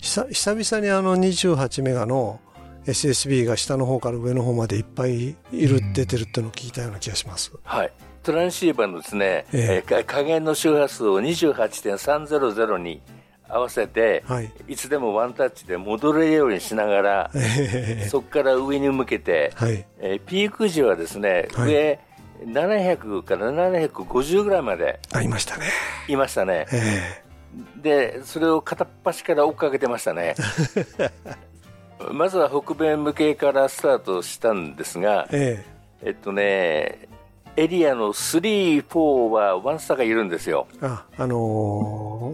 [0.00, 2.40] 久々にあの28メガの
[2.90, 7.52] SSB が下の方から上の方までいっぱいいる、出てるっていうのを聞いたような気がします。
[7.64, 7.92] はい。
[8.22, 13.00] トランシーバーのですね、ええー、加減の周波数を28.300に
[13.48, 14.52] 合わせて、はい。
[14.68, 19.86] いつでもワンタッチで戻れるようにしながら、えそこから上に向けて、はい。
[19.98, 21.98] えーピーク時はですね、はい上
[22.46, 25.66] 700から750ぐらいまでありましたね。
[26.08, 26.66] いましたね。
[26.72, 27.22] え
[27.76, 30.34] で、それを片っ端から追っかけてましたね。
[32.12, 35.64] まずは北米向けからスタートしたんですが、え
[36.02, 36.10] え。
[36.10, 37.08] っとね、
[37.56, 40.66] エリアの3、4はワンスターがいるんですよ。
[40.80, 41.36] あ、あの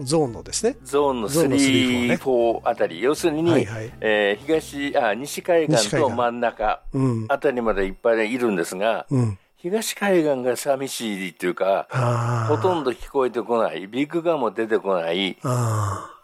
[0.01, 0.77] ーゾーンのですね。
[0.83, 2.13] ゾーンのゾーンの3 3、ね。
[2.15, 3.91] 4あたり、要するに、はいはい。
[3.99, 7.25] えー東あ西海岸と真ん中うん。
[7.29, 9.37] あたりまでいっぱいいるんですが、うん。
[9.57, 15.35] 東海岸が寂しいっていうか、あほとんど聞こえてこない、ビッグガンも出てこない、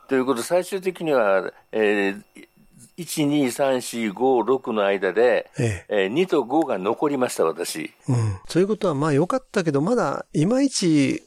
[0.08, 2.22] ということで、最終的には、えー
[2.98, 5.62] 1、2、3、4、5、6の間で、あ。
[5.62, 7.94] ええー2と5が残りました、私。
[8.10, 8.12] え。
[8.12, 8.40] うん。
[8.48, 11.24] そういうことは、まあ良かったけど、まだ、いまいち、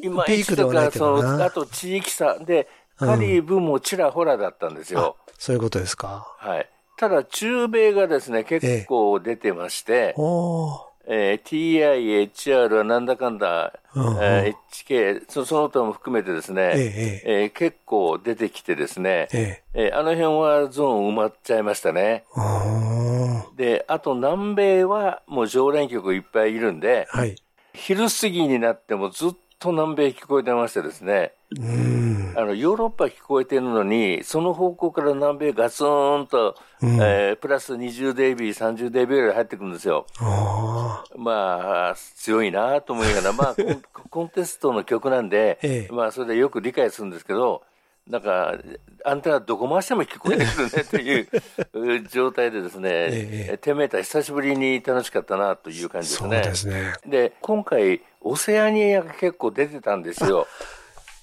[0.00, 5.16] 今ピークではないけどなそのあと地域差で、カリブもちらほらだったんですよ。
[5.38, 6.34] そういうことですか。
[6.38, 6.68] はい。
[6.96, 10.87] ただ、中米がですね、結構出てまして、おー。
[11.10, 19.88] えー TI、HR はなんだかんだ、うんうんえー HK そ、その他も含めてですね、えええー結構出てきてですね、ええ。
[19.88, 22.24] えーあの辺はゾーン埋まっちゃいましたね。
[22.36, 27.18] あで、あと南米はもう常連客いっぱいいるんで、あ。
[27.18, 27.36] はい。
[27.74, 32.32] 昼過ぎになってもずっと南米聞こえてましてですね、うん。
[32.36, 40.06] あの、ヨーロッパ聞こえてるのに、その方向から南米ガツンと、うんえープラス 20dB、30dB ぐらい入ってくるんですよ。
[40.20, 47.62] あまあ、強いなと思いながら、まあ、コン コンテストの曲なんで、ええまあ、それでよく理解するんですけど、
[48.08, 48.58] なんか、
[49.04, 56.42] アンテナどこ回しても聞こえてくるねという状態でですね、 ええテメーター久しぶりに楽しかったなという感じですね。
[56.42, 56.94] ですね。
[57.06, 60.46] で、今回、オセアニアが結構出てたんですよ。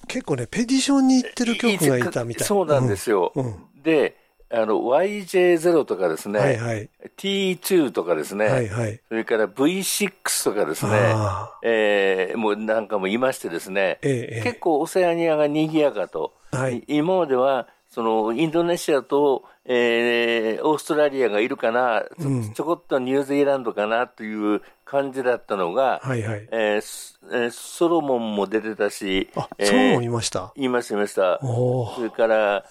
[0.06, 2.46] 結構ね、ペディションに行ってる曲がいたみたい。
[2.46, 3.32] そうなんですよ。
[3.34, 3.54] うん。
[3.82, 6.88] で、あの、YJ0 とかですね、はいはい。
[7.16, 9.00] T2 とかですね、はいはい。
[9.08, 26.48] それから V6 とかですね、あえーもうなんかもいましてですね、え結構オセアニアが賑やかと、はいい今まではそのインドネシアと、えーオーストラリアがいるかな、ちょうんちょこっとニュージーランドかなという感じだったのが、はいはい。
[26.52, 30.52] ええーソロモンも出てたし、あ、えーそうもいました？
[30.54, 31.40] いました、いました。
[31.40, 32.64] それから、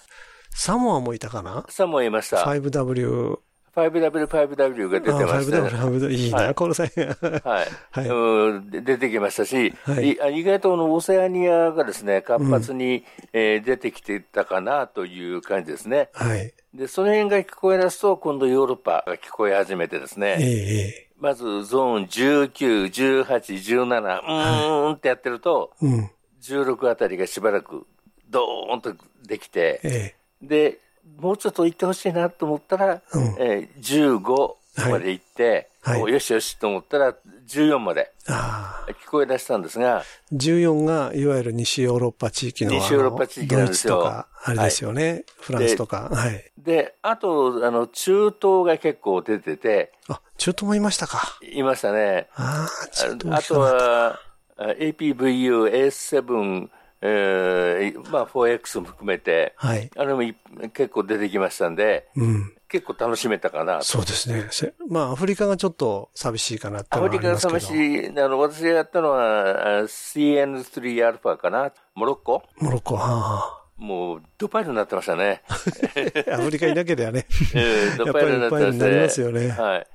[0.58, 1.66] サモアもいたかな？
[1.68, 2.38] サモいました。
[2.38, 3.38] 5W。
[3.76, 5.68] 5W、5W が出てましたね。
[5.68, 6.10] 5W、5W。
[6.10, 7.04] いいな、はいこの際が。
[7.44, 7.68] はい。
[7.90, 16.08] はいうんで出てきましたし、はい意外とあのオセアニアがですね、活発に、えー出てきてたかなという感じですね。
[16.14, 16.54] はい。
[16.72, 25.86] で、その辺が聞こえ出すと、今度ヨーロッパが聞こえ始めてですね、えええまずゾーン19、18、17、うーんってやってると、え。
[25.86, 26.10] うん。
[26.40, 27.86] 16あたりがしばらく
[28.30, 28.94] ドーンと
[29.26, 30.78] できて、えで、
[31.18, 34.54] もうちょっと行ってほしいなと思ったら、うんえー15
[34.90, 37.14] まで行って、はいおよしよしと思ったら
[37.48, 38.12] 14まで。
[38.26, 45.24] 聞こえ出したんですが、14が、いわゆる西ヨーロッパ地域の、西ヨーロッパ地域なんですよドイツとか、あれですよね。
[45.40, 46.10] フランスとか。
[46.12, 46.52] はい。
[46.58, 51.38] で、あと、あの、中東が結構出てて、あ、中東もいましたか。
[51.40, 52.28] いましたね。
[52.34, 54.20] ああ、中東ああとは、
[54.58, 56.68] あ APVU、A7、
[57.08, 59.90] えーまあ 4X も含めて、はい。
[59.96, 60.34] あれもい
[60.72, 62.52] 結構出てきましたんで、うん。
[62.68, 63.84] 結構楽しめたかなと。
[63.84, 64.48] そうですね。
[64.50, 67.60] せまあ、アフリカがちょっと寂しいかなってアフリカのりますけど。
[67.60, 71.72] 試し、あの、私がやったのはあ CN3α かな。
[71.94, 72.42] モロッコ？
[72.58, 75.42] モロッコ、はあはもう、ドパイルになってましたね。
[75.48, 75.54] あ。
[76.34, 77.26] アフリカいなければね。
[77.54, 79.86] え ードパイルになってましてやっぱりドパイルになりますよねはい。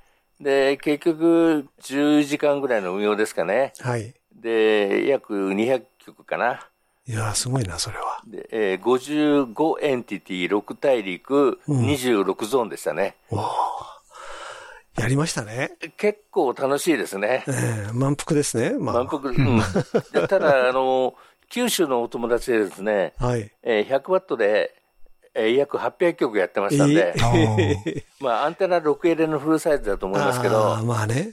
[0.43, 3.73] で、結局、10時間ぐらいの運用ですかね。
[3.79, 4.13] はい。
[4.33, 6.67] で、約200曲かな。
[7.07, 8.21] いやー、すごいな、それは。
[8.27, 13.15] で、えー55エンティティ、6大陸、うん26ゾーンでしたね。
[14.97, 15.71] やりましたね。
[15.97, 17.43] 結構楽しいですね。
[17.47, 18.77] ええ満腹ですね。
[18.77, 19.03] まあ。
[19.03, 19.57] 満腹、うん。
[20.13, 21.15] でただ、あの、
[21.49, 23.51] 九州のお友達でですね、はい。
[23.63, 24.75] えー100ワットで、
[25.33, 31.31] えー約800曲やってましたんで、え まあ、アンテナ 6L のフルサイズだと思いますけあどー、まあね。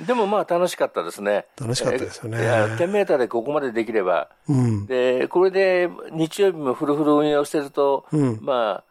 [0.00, 0.06] うん。
[0.06, 1.46] でもまあ楽しかったですね。
[1.60, 4.86] 楽しかったですよねえーいや10メーターでここまでできれば、うん。
[4.86, 8.84] で、これで日曜日もフルフル運用してると、うんまあ、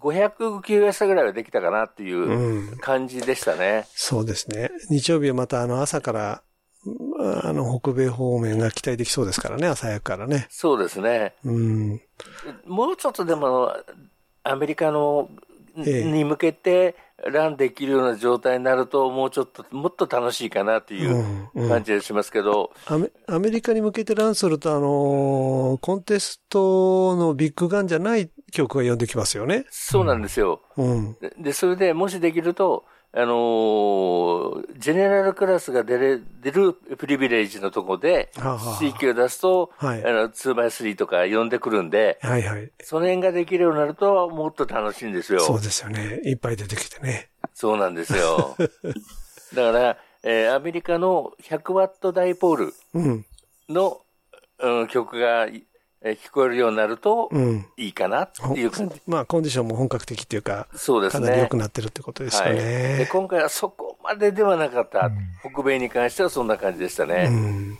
[0.00, 3.86] 500 QS ぐらいはできたかなっていううん感じでしたね。
[3.94, 4.70] そうですね。
[4.90, 6.48] 日曜日はまたあの朝から、うん
[7.44, 10.46] あの北米方面が期待できそうですからね、朝早くからね。
[10.48, 11.34] そうですね。
[11.44, 12.00] うん。
[12.64, 13.74] もうちょっとでも、
[14.44, 15.28] アメリカの、
[15.84, 16.94] ええに向けて、
[17.26, 29.66] ランできるような状態になると、もうちょっと、もっと楽しいかなといううん感じがしますけど、アメアメリカに向けてランすると、あのーコンテストのビッグガンじゃない曲が呼んできますよね。
[29.70, 30.60] そうなんですよ。
[30.76, 31.16] うん。
[31.20, 42.70] でで、それでもしできると、あのージェネラルクラスが出れ出るプリビレージのとこではあはあ、C 級を出すと、はいあの、2x3 とか呼んでくるんで、はいはい。
[42.80, 45.40] その辺ができるようになると、もっと楽しいんですよ。
[45.40, 46.20] そうですよね。
[46.24, 47.30] いっぱい出てきてね。
[47.54, 48.56] そうなんですよ。
[49.54, 53.26] だから、えーアメリカの100ワットダイポールうん。
[53.68, 54.00] の、
[54.60, 55.48] うん、曲が、
[56.02, 57.66] えー聞こえるようになるとうん。
[57.76, 59.00] いいかなっていう感じ。
[59.06, 61.26] まあ、コンディションも本格的っていうか、そうですね。
[61.26, 62.62] かなり良くなってるってことですよはい、で
[62.98, 63.08] ね。
[63.10, 67.28] 今回はそこまでではなかった、北米に関してはそんな感じでしたね。
[67.30, 67.78] うん。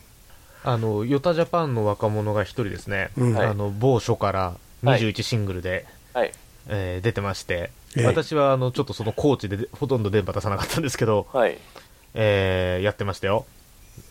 [0.65, 6.33] あの、ヨタジャパンの若者が一人ですね、うんあの、某所から21シングルで、はい。
[6.69, 11.57] えー出てまして、ええ私はあの、ちょっとそのコーチででほとんど電波出さなかったんですけど、はい。
[12.15, 13.47] えーやってましたよ。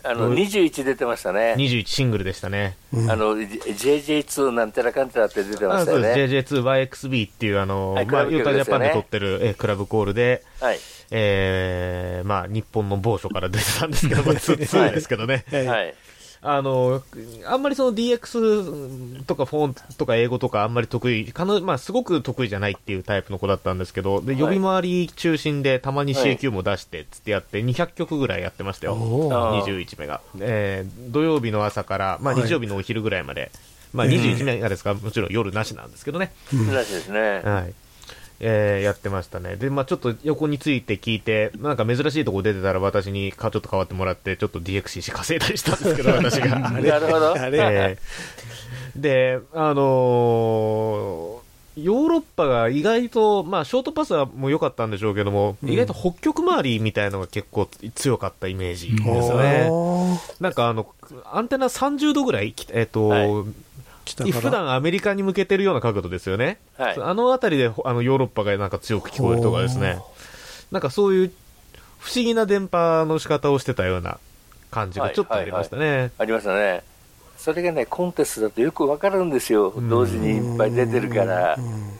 [0.02, 0.34] あの、う？
[0.34, 1.54] ん21出てましたね。
[1.58, 2.76] 21シングルでしたね。
[2.92, 6.14] うんあの、J- JJ2 なんてらかんてらって出てましたよね。
[6.14, 10.78] です JJ2YXB っていうあの、まあ、はいクラブヨタジャパン曲で撮ってる、えークラブコールで、はい。
[11.10, 15.44] えーまあ、日本の某所から出てたんですけど、まあ、 つ2ですけどね。
[15.50, 15.94] はいはい。
[16.40, 17.02] あの、
[17.46, 28.94] あんまりその DX とかフォンとか英語とかあんまり得意、かのまあすごく得意じゃないっていうタイプの子だったんですけど、で、はい呼び回り中心でたまに CQ も出してつってやって200曲ぐらいやってましたよ。
[28.94, 30.20] おーあー21目が。
[30.40, 33.50] えー土曜日の朝から、まあはい日曜日のお昼ぐらいまで、
[33.92, 36.32] まあええ21目がですから、もちろん夜なしなんですけどね。
[36.72, 37.40] らしいですね。
[37.44, 37.74] はい。
[38.40, 39.56] えーやってましたね。
[39.56, 46.58] で、まあちょっと横について聞いて、なんか珍しいとこ出てたら私にかちょっと変わってもらって、ちょっと DXCC 稼いだりしたんですけど、 私が。
[46.58, 47.34] なるほど。
[47.36, 47.98] えー
[48.96, 59.70] で、あのーヨーロッパが意外と、まあ、ショートパスはもう良かったんでしょうけども、意外と北極周りみたいのが結構強かったイメージですよね。
[60.40, 60.88] なんかあの、
[61.32, 63.28] アンテナ30度ぐらい、きえっ、と、はい
[64.16, 66.58] 普段アメリカに向けてるような角度ですよね。
[66.76, 66.96] はい。
[67.00, 69.98] あの辺りでほあのヨーロッパがなんか強く聞こえるとかですね、
[70.70, 71.32] なんかそういう
[71.98, 74.18] 不思議な電波の仕方をしてたような
[74.70, 76.12] 感じがちょっとありましたね。
[76.18, 76.82] ありましたね。
[77.36, 79.70] それがね、コンテストだとよくわかるんですよ。
[79.70, 81.60] ん同時にいっぱい出てるからう。
[81.60, 81.98] ん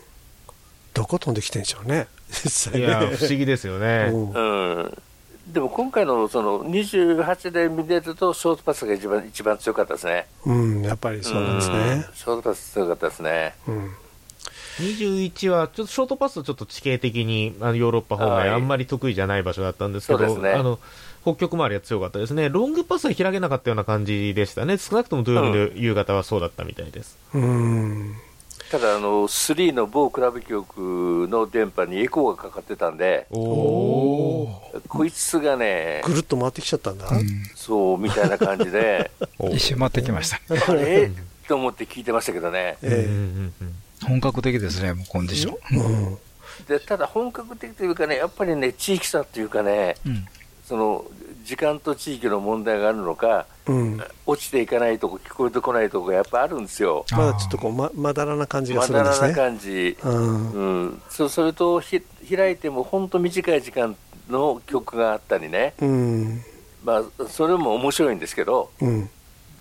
[0.94, 2.09] どこ飛んできてんでしょうね。
[2.28, 2.86] 実際ね。
[2.86, 4.11] いや、不思議ですよね。
[4.12, 5.02] うんうん。
[5.53, 10.26] でも今回のその28で見てると、ショートパスが一番一番強かったですね。
[10.44, 12.07] うん、やっぱりそうなんですうんね。
[12.14, 13.55] ショートパス強かったですね。
[13.66, 13.94] うん。
[14.78, 20.78] 21は、ちょっとショートパスとちょっと地形的にあのヨーロッパ方はい面、あんまり得意じゃない場所だったんですけど、そうですねあの
[21.22, 27.18] 北極周りは強かったですね、ロングパスは開けなかったような感じでしたね、少なくとも土曜日の夕方はそうだったみたいです。
[27.34, 28.14] うん。
[28.70, 34.48] ただ、あの、3の某クラブ局の電波にエコーがかかってたんで、お
[34.88, 37.08] こいつがね、ぐるっと回ってきちゃったんだ。
[37.54, 40.40] そう、みたいな感じで、 お一周回ってきました。
[40.68, 41.10] あれ？
[41.46, 42.76] と思って聞いてましたけどね。
[42.82, 43.74] うんうんえうんうん
[44.06, 45.56] 本格的ですね、もうコンディション。
[45.72, 45.76] え。
[45.76, 46.18] うん。
[46.68, 50.26] でただ本格的というかね、やっぱりね、地域差というかね、うん
[50.68, 51.06] その
[51.44, 54.00] 時間と地域の問題があるのか、うん。
[54.26, 57.04] 落ちていかないとこ、聞こえてこないとこがやっぱあるんですよ。
[57.12, 59.34] まだちょっとこう、ま、まだらな感じがますだらなるんですね。
[59.34, 59.96] 感じ。
[60.02, 60.52] うん。
[60.52, 63.96] うん、そそれとひ開いても本当短い時間
[64.28, 66.42] の曲があったりね、うん。
[66.84, 69.10] まあ、それも面白いんですけど、うん。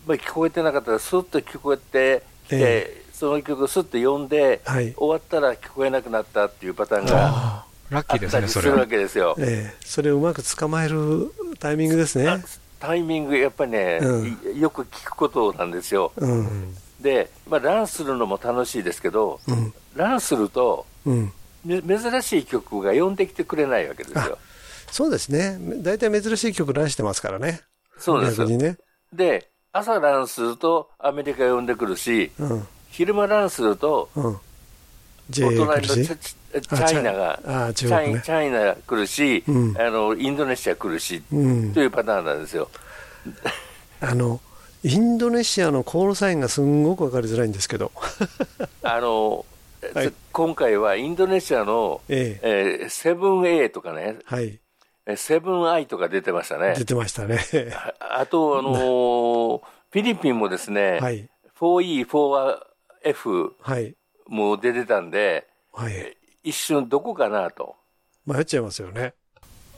[0.06, 4.94] まあ、聞こえてなかったら、スッと聞こえてきて、えその曲をスッと読んで、はい。
[4.94, 8.86] 終わったら聞こえなくなったっていうパターンがラッあったキーですね、それするわ。
[8.86, 9.36] けですよ。
[9.40, 9.78] ええ。
[9.86, 12.44] それをうまく捕まえるタイミングですね。
[12.80, 16.12] タイミング、やっぱりね、ういよく聞くことなんですよ。
[16.18, 16.76] うん。
[17.02, 19.74] で、まあ、ランするのも楽しいですけど、うん。
[19.96, 20.86] ランすると、
[21.66, 24.38] 珍しい曲が呼んできてくれないわけですよ。
[24.92, 25.58] そうですね。
[25.82, 27.62] 大体珍しい曲ランしてますからね。
[27.98, 28.78] そうです逆にね。
[29.12, 32.68] で、朝ランするとアメリカ呼んでくるし、うん。
[32.90, 34.38] 昼間ランすると、うん。
[35.30, 38.32] お隣のチャイナが、チャイチ。
[38.32, 41.82] ャイナ来るし、うんあの、インドネシア来るし、うんと。
[41.82, 42.70] いうパターンなんですよ。
[44.00, 44.40] あの、
[44.84, 47.92] インドネシアのコールサインがすんごくわかりづらいんですけど。
[48.84, 49.46] あの、
[49.94, 52.80] はい今回はインドネシアの、ええ。
[52.82, 54.60] えー、セブン A とかね、はい。
[55.06, 56.76] えーセブン I とか出てましたね。
[56.78, 57.40] 出てましたね。
[58.00, 61.30] ああと、あのーフィリピンもですね、はい。
[61.60, 63.96] 4E、4F はい。
[64.28, 66.18] も出てたんで、はい。
[66.44, 67.76] 一瞬どこかなと。
[68.26, 69.14] 迷っちゃいますよね。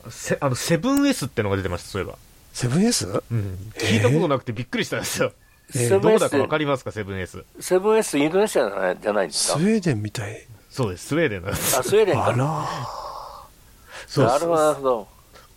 [0.10, 2.18] せあの、セブン S ってのが出てました、そういえば。
[2.54, 3.08] セブン S?
[3.32, 3.72] うん。
[3.78, 5.32] 聞いたことなくてびっくりしたんですよ。
[5.76, 7.46] えーセブンどこだかわかりますか、セブン S。
[7.60, 9.60] セブン S インドネシアじゃないじゃないんですか？
[9.60, 10.48] スウェーデンみたい。
[10.72, 11.78] そうです、スウェーデンなんです。
[11.78, 12.68] あ、スウェーデンあから
[14.08, 15.08] そうなるほど、なるほど。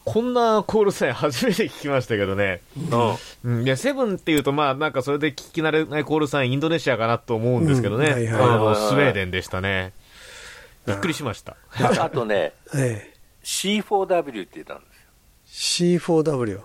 [0.05, 2.61] こんなコールサイン初めて聞きましたけどね。
[3.45, 3.63] うん。
[3.65, 8.07] いや、セブンっていうと、まあ、なんかそれで聞き慣れないコールサイン、インドネシアかなと思うんですけどね。
[8.07, 9.93] うんはいはいあの、スウェーデンでしたね。
[10.87, 11.57] びっくりしました。
[11.81, 13.13] ああとね、 え
[13.45, 14.87] C4W って言ったんで
[15.49, 16.61] すえ、C4W。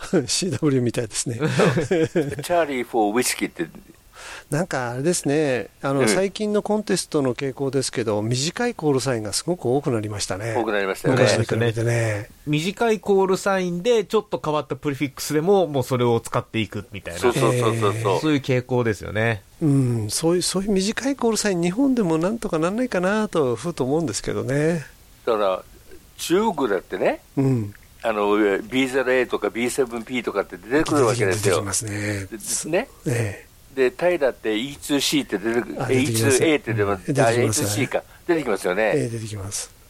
[0.00, 1.36] CW みたいですね。
[1.36, 1.46] よ。
[1.48, 3.68] チャーリー・フォー・ウイスキーって、
[4.50, 10.56] なんかあれですね、あの、うん最近のコンテストの傾向ですけど、短いコールサインがすごく多くなりましたね。
[10.56, 12.28] 多くなりましたよね昔に比べてね。
[12.48, 17.20] 短いコールサインで、ちょっと変わったプリフィックスでも、もうそれを使っていくみたいな。
[17.20, 18.20] そうそうそうそうそう。
[18.20, 19.44] そういう傾向ですよね。
[19.62, 24.84] うん、そういう、そういう短いコールサイン、日本でもなんとかなんないかなと、ふと思うんですけどね。
[25.26, 25.62] だから、
[26.18, 27.74] 中国だってね、うん。
[28.02, 31.56] あの B0A とか B7P とかって出てくるわけですよ。
[31.56, 32.26] 出てきますね。
[32.64, 32.88] でね。
[33.06, 39.08] えで、タイだって E2C って出てくる、あ出てきます E2A って出ます、出てきあます E2C か、出てきますよえええね。
[39.08, 39.80] 出てきます。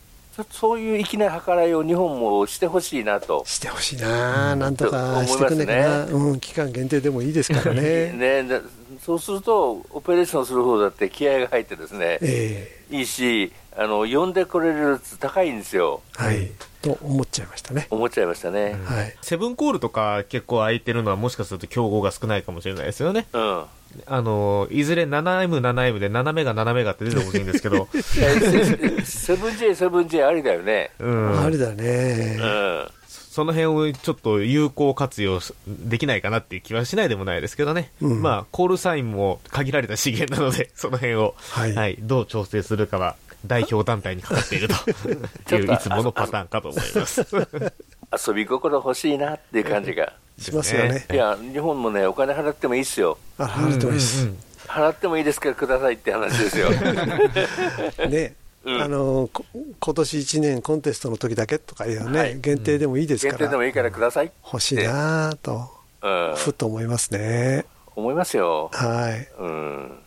[0.51, 3.43] そういう粋な計らいを日本もしてほしいなと。
[3.47, 8.12] してほしいな、なんとかとしてくんねえかな、思いうん、期間限定でもいいですからね。
[8.16, 8.61] ねで
[9.05, 16.03] そうすると、オペレーションする方だって気合が入ってですね、えいいし、あの呼んでくれる率高いんですよ。
[16.14, 16.51] はい。
[16.83, 17.87] と思っちゃいましたね。
[17.89, 18.76] 思っちゃいましたね。
[18.85, 19.16] はい。
[19.22, 23.26] セブンコールとか結構空いてるのはもしかすると競合が少ないかもしれないですよね。
[23.33, 23.64] うん。
[24.05, 27.89] あの、いずれ 7M、7M で7メガ、7メガって出てほしいんですけど。
[29.03, 30.91] セブン J、セブン J ありだよね。
[30.99, 31.41] うん。
[31.41, 32.37] あれだね。
[32.39, 32.89] うん。
[33.09, 37.93] その辺をちょっと有効活用できないかなっていう気はしないでもないですけどね。
[38.03, 43.16] うんまあ、コールサインも限られた資源なので、その辺を、はいどう調整するかは、
[43.47, 44.68] 代表団体にかかっている
[45.47, 47.26] という、いつものパターンかと思います。
[48.28, 50.12] 遊び心欲しいなっていう感じが。
[50.38, 51.07] しますよね。
[51.12, 53.18] いや、日本もね、お金払ってもいいっすよ。
[53.38, 54.28] あ、払ってもいいです。
[54.66, 56.70] 払ってもいいですからくださいって話ですよ。
[58.09, 58.34] ね。
[58.62, 64.30] うんあのこ今年1年コンテストの時だけとかいうね、限定でもいいですから限定でもいいからください。
[64.45, 65.70] 欲しいなぁと、
[66.03, 66.34] うん。
[66.36, 67.64] ふっと思いますね。
[67.97, 68.70] 思いますよ。
[68.72, 69.28] はい。
[69.38, 70.00] うん。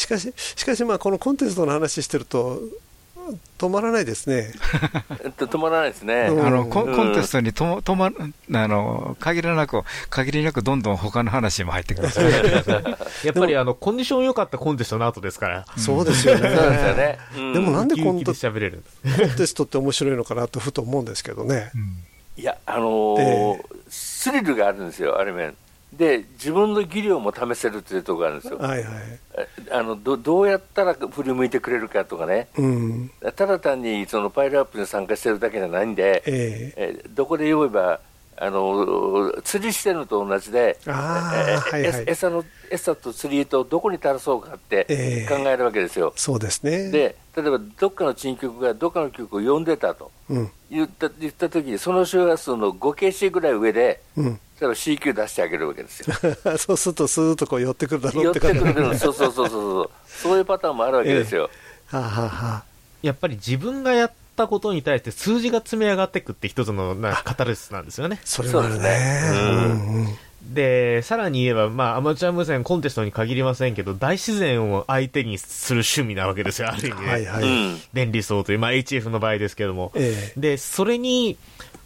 [0.00, 2.60] しかし、しかしまあこのコンテストの話してると、
[3.58, 4.50] 止まらないですね。
[5.22, 6.28] えっと止まらないですね。
[6.30, 12.08] うんあのコうんンコンテストにともとまあの限りなく、限りなくどんどん他の話も入ってくる。
[13.24, 15.66] やっぱりあの、コンディション良かったコンテストの後ですから。
[15.76, 16.48] そうですよね。
[16.56, 17.18] そうですよね。
[17.36, 18.82] うんでもなんでコンウキウキで喋れる。
[19.04, 21.70] コンテストって面白いのかなとふと思うんですけどね。
[22.38, 23.58] いや、あのー
[23.90, 25.54] スリルがあるんですよ、ある面。
[25.92, 28.58] で、自分の技量も試せるっていうところがあるんですよ。
[28.58, 29.02] はいはい。
[29.34, 33.10] えあのどどうやったら振り向いてくれるかとかね、うん。
[33.34, 38.00] ただ単にそのパイルアップに参加してるだけじゃないんで、ええどこで言えば、
[38.42, 46.14] あの釣りしてるのと同じで、はいはいえ餌の餌と釣り糸をどこに垂らそうかってええ考えるわけですよ。
[46.16, 46.90] そうですね。
[46.90, 50.50] で例えばどっかの珍曲がどっかの曲を呼んでたとうん。
[50.70, 54.40] 言った言った時にその周波数の 5kc ぐらい上でうん。
[54.60, 56.14] 例えば C 級出してあげるわけですよ。
[56.58, 61.48] そうすると、スーッとこう寄ってくるだろ寄うって感じってくるのそうそうそうそうそうそういうパターンもあるわけですよ。
[61.86, 62.62] はあ、はあはあ、
[63.00, 68.20] やっぱり自分がやったことに対して数字が積み上がっていくって一つのなカタルシスなんですよね。
[68.22, 68.80] それはあるね。
[68.80, 77.08] そうですねうんうんで、さらに言えば、まあ、アマチュア無線コンテストに限りませんけど、大自然を相手にする趣味なわけですよ、ある意味ね。
[77.08, 77.44] はいはい。
[77.44, 79.92] うん電離層という、まあ、HF の場合ですけども。
[79.94, 81.36] えで、それに、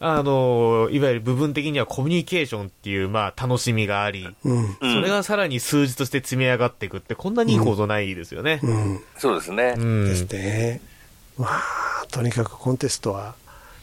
[0.00, 4.48] あの、いわゆる部分的にはコミュニケーションっていう、まあ、楽しみがあり、え。
[4.48, 4.56] うん。
[4.58, 8.60] うんそれがさらに数字として積み上がっていくって、こんなにいい構造ないですよね。
[8.62, 9.00] うん。
[9.18, 9.74] そうですね。
[9.76, 10.80] うんですね。
[11.38, 13.34] まあ、とにかくコンテストは、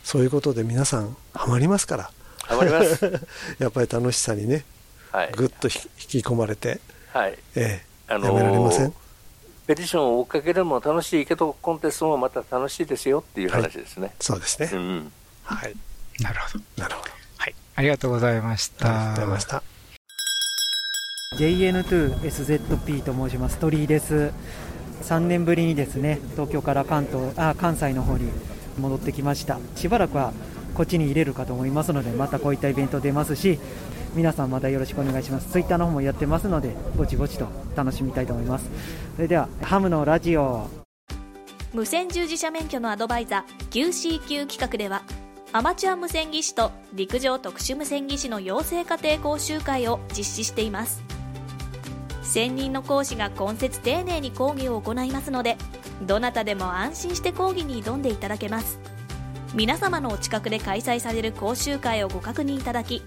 [0.03, 2.11] そういうことで皆さん、ハマりますから。
[2.51, 3.21] ハマります。
[3.59, 4.63] やっぱり楽しさにね、
[5.11, 5.31] はい。
[5.35, 6.79] ぐっとひ引き込まれて、
[7.13, 7.37] はい。
[7.55, 8.93] ええ、あのーやめられません？
[9.67, 14.13] ペティションを追っかけるのも楽しいけど、コンテストもまた楽しいですよっていう話ですね。
[14.19, 14.75] そうですねう。
[14.75, 15.11] ん。
[15.43, 15.73] はい。
[16.19, 16.63] なるほど。
[16.77, 17.11] なるほど。
[17.37, 17.55] はい。
[17.75, 18.87] ありがとうございました。
[18.87, 19.63] ありがとうございました。
[21.37, 24.31] JN2SZP と申します鳥居です
[25.03, 28.29] 3年ぶりにですね東京から関東あ関西の方に
[28.77, 30.33] 戻ってきましたしばらくは
[30.75, 33.59] こっちに入れるかと思いますのでまたこういったイベント出ますし
[34.13, 35.47] 皆さんまたよろしくお願いします。
[35.47, 38.69] ツイッターの方もやってますのでぼちぼちと楽しみたいと思います。
[39.15, 40.67] それではハムのラジオ。
[41.73, 45.03] 無線従事者免許のアドバイザー QCQ 企画では
[45.53, 51.01] アマチュア無線技師と陸上特殊無線技師の養成家庭講習会を実施しています。
[52.21, 55.57] 専任の講師が今節丁寧に講義を行いますので
[56.01, 58.79] どなたでも安心して講義に挑んでいただけます。
[59.53, 63.01] 皆様のお近くで開催される講習会をご確認いただき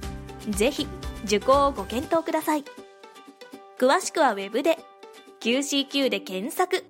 [0.50, 0.86] ぜひ
[1.24, 2.64] 受講をご検討ください。
[3.78, 4.78] 詳しくは Web で
[5.40, 6.84] QCQ で検索。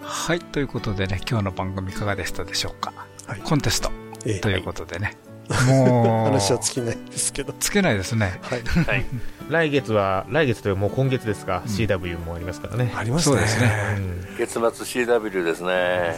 [0.00, 2.94] はいということでね今日の番組いかがでしたでしょうか、
[3.26, 3.90] はい、コンテスト。
[4.40, 5.31] ということでね、ええ
[5.66, 7.52] もう、話は尽きないですけど。
[7.58, 8.38] つけないですね。
[8.42, 8.62] はい。
[8.62, 9.04] はい。
[9.48, 12.92] 来月は、来月というかもう今月ですか、CW もありますからね。
[12.96, 13.46] ありますね。
[13.46, 13.70] すね。
[14.38, 15.68] 月末 CW ですね。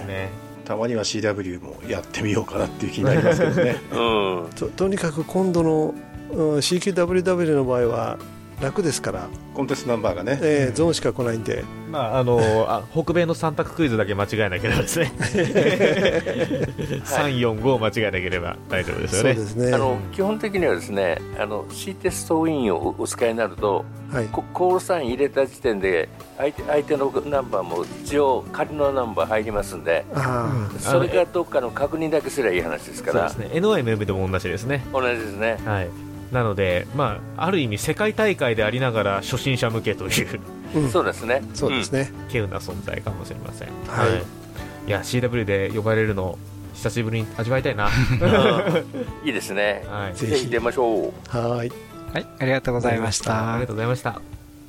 [0.07, 0.29] ね。
[0.65, 3.77] たまには CW もやってみようかなっていう気になりますけどね。
[3.93, 4.51] うん。
[4.55, 5.95] ととにかく今度の
[6.33, 8.19] うん CQWW の場合は
[8.61, 10.39] 楽ですから、コンテストナンバーがね。
[10.43, 12.39] えーゾーンしか来ないんで、まあ、あの
[12.69, 15.13] あ北米の3択クイズだけ間違えなければですね。
[17.05, 19.35] 3、4、5間違えなければ大丈夫ですよね。
[19.35, 19.73] そうですね。
[19.75, 24.27] あの基本的にはですねあの C テストウィンをお使いになるとはい。
[24.27, 33.61] ココールサイン入れた時点で相手相手のナンバーも一応仮のナンバー入りますんであそれがどっかの確認だけすればいい話ですからそうですね。
[33.61, 34.85] NYMM でも同じですね。
[34.93, 35.89] 同じですねはい。
[36.35, 40.41] なので、まあ、ある意味世界大会でありながら初心者向けという
[40.75, 42.11] あ、うん、そうですねそうですね。
[42.27, 43.69] 稀有な存在かもしれません。
[43.87, 44.45] はい
[44.87, 46.39] いや、CW で呼ばれるの、
[46.75, 47.87] 久しぶりに味わいたいな。
[47.87, 47.89] う
[49.25, 50.15] んいいですねはい。
[50.15, 51.73] ぜひ出ましょうはい。
[52.13, 53.67] はい、ありがとうございましたありが。
[53.69, 54.21] とうございました。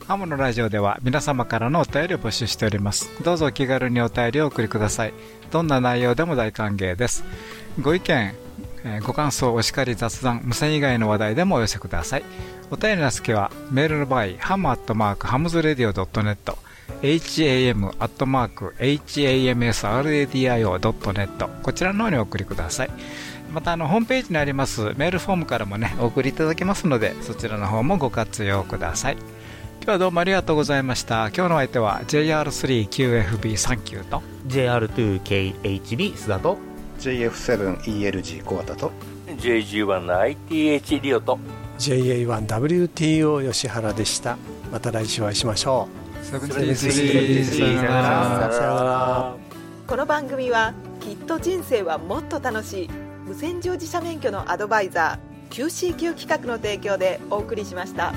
[0.07, 3.09] ハモのラジオでは皆様からのお便りを募集しております。
[3.24, 5.13] どうぞお気軽にお便りをお送りください。
[5.51, 7.24] どんな内容でも大歓迎です。
[7.82, 8.36] ご意見、
[8.88, 12.23] えご感想、お叱り、雑談、無線以外の話題でもお寄せください。
[12.69, 16.55] お便りの付けは、メールの場合、ハムアットマーク、ハムズレディオ .net、
[17.01, 22.91] ham アットマーク、hamsradio.net、こちらの方にお送りください。
[23.51, 29.23] またあのホームページにありますメールフォームからもねお送りいただけますのでそちらの方もご活用ください今
[29.86, 36.57] 日はどうもありがとうございました今日の相手は JR3QFB39 と JR2KHB 須田と
[36.99, 38.91] JF7ELG 小型と
[39.27, 41.39] JG1 の ITH リオと
[41.79, 44.37] JA1WTO 吉原でした。
[44.71, 45.87] また来週お会いしましょ
[46.23, 46.75] 73
[47.43, 48.53] さよならう。
[48.53, 49.35] さよなら。
[49.87, 52.89] この番組はきっと人生はもっと楽しい
[53.25, 58.13] 無線乗自社免許のアドバイザー QCQ 企画の提供でお送りしました。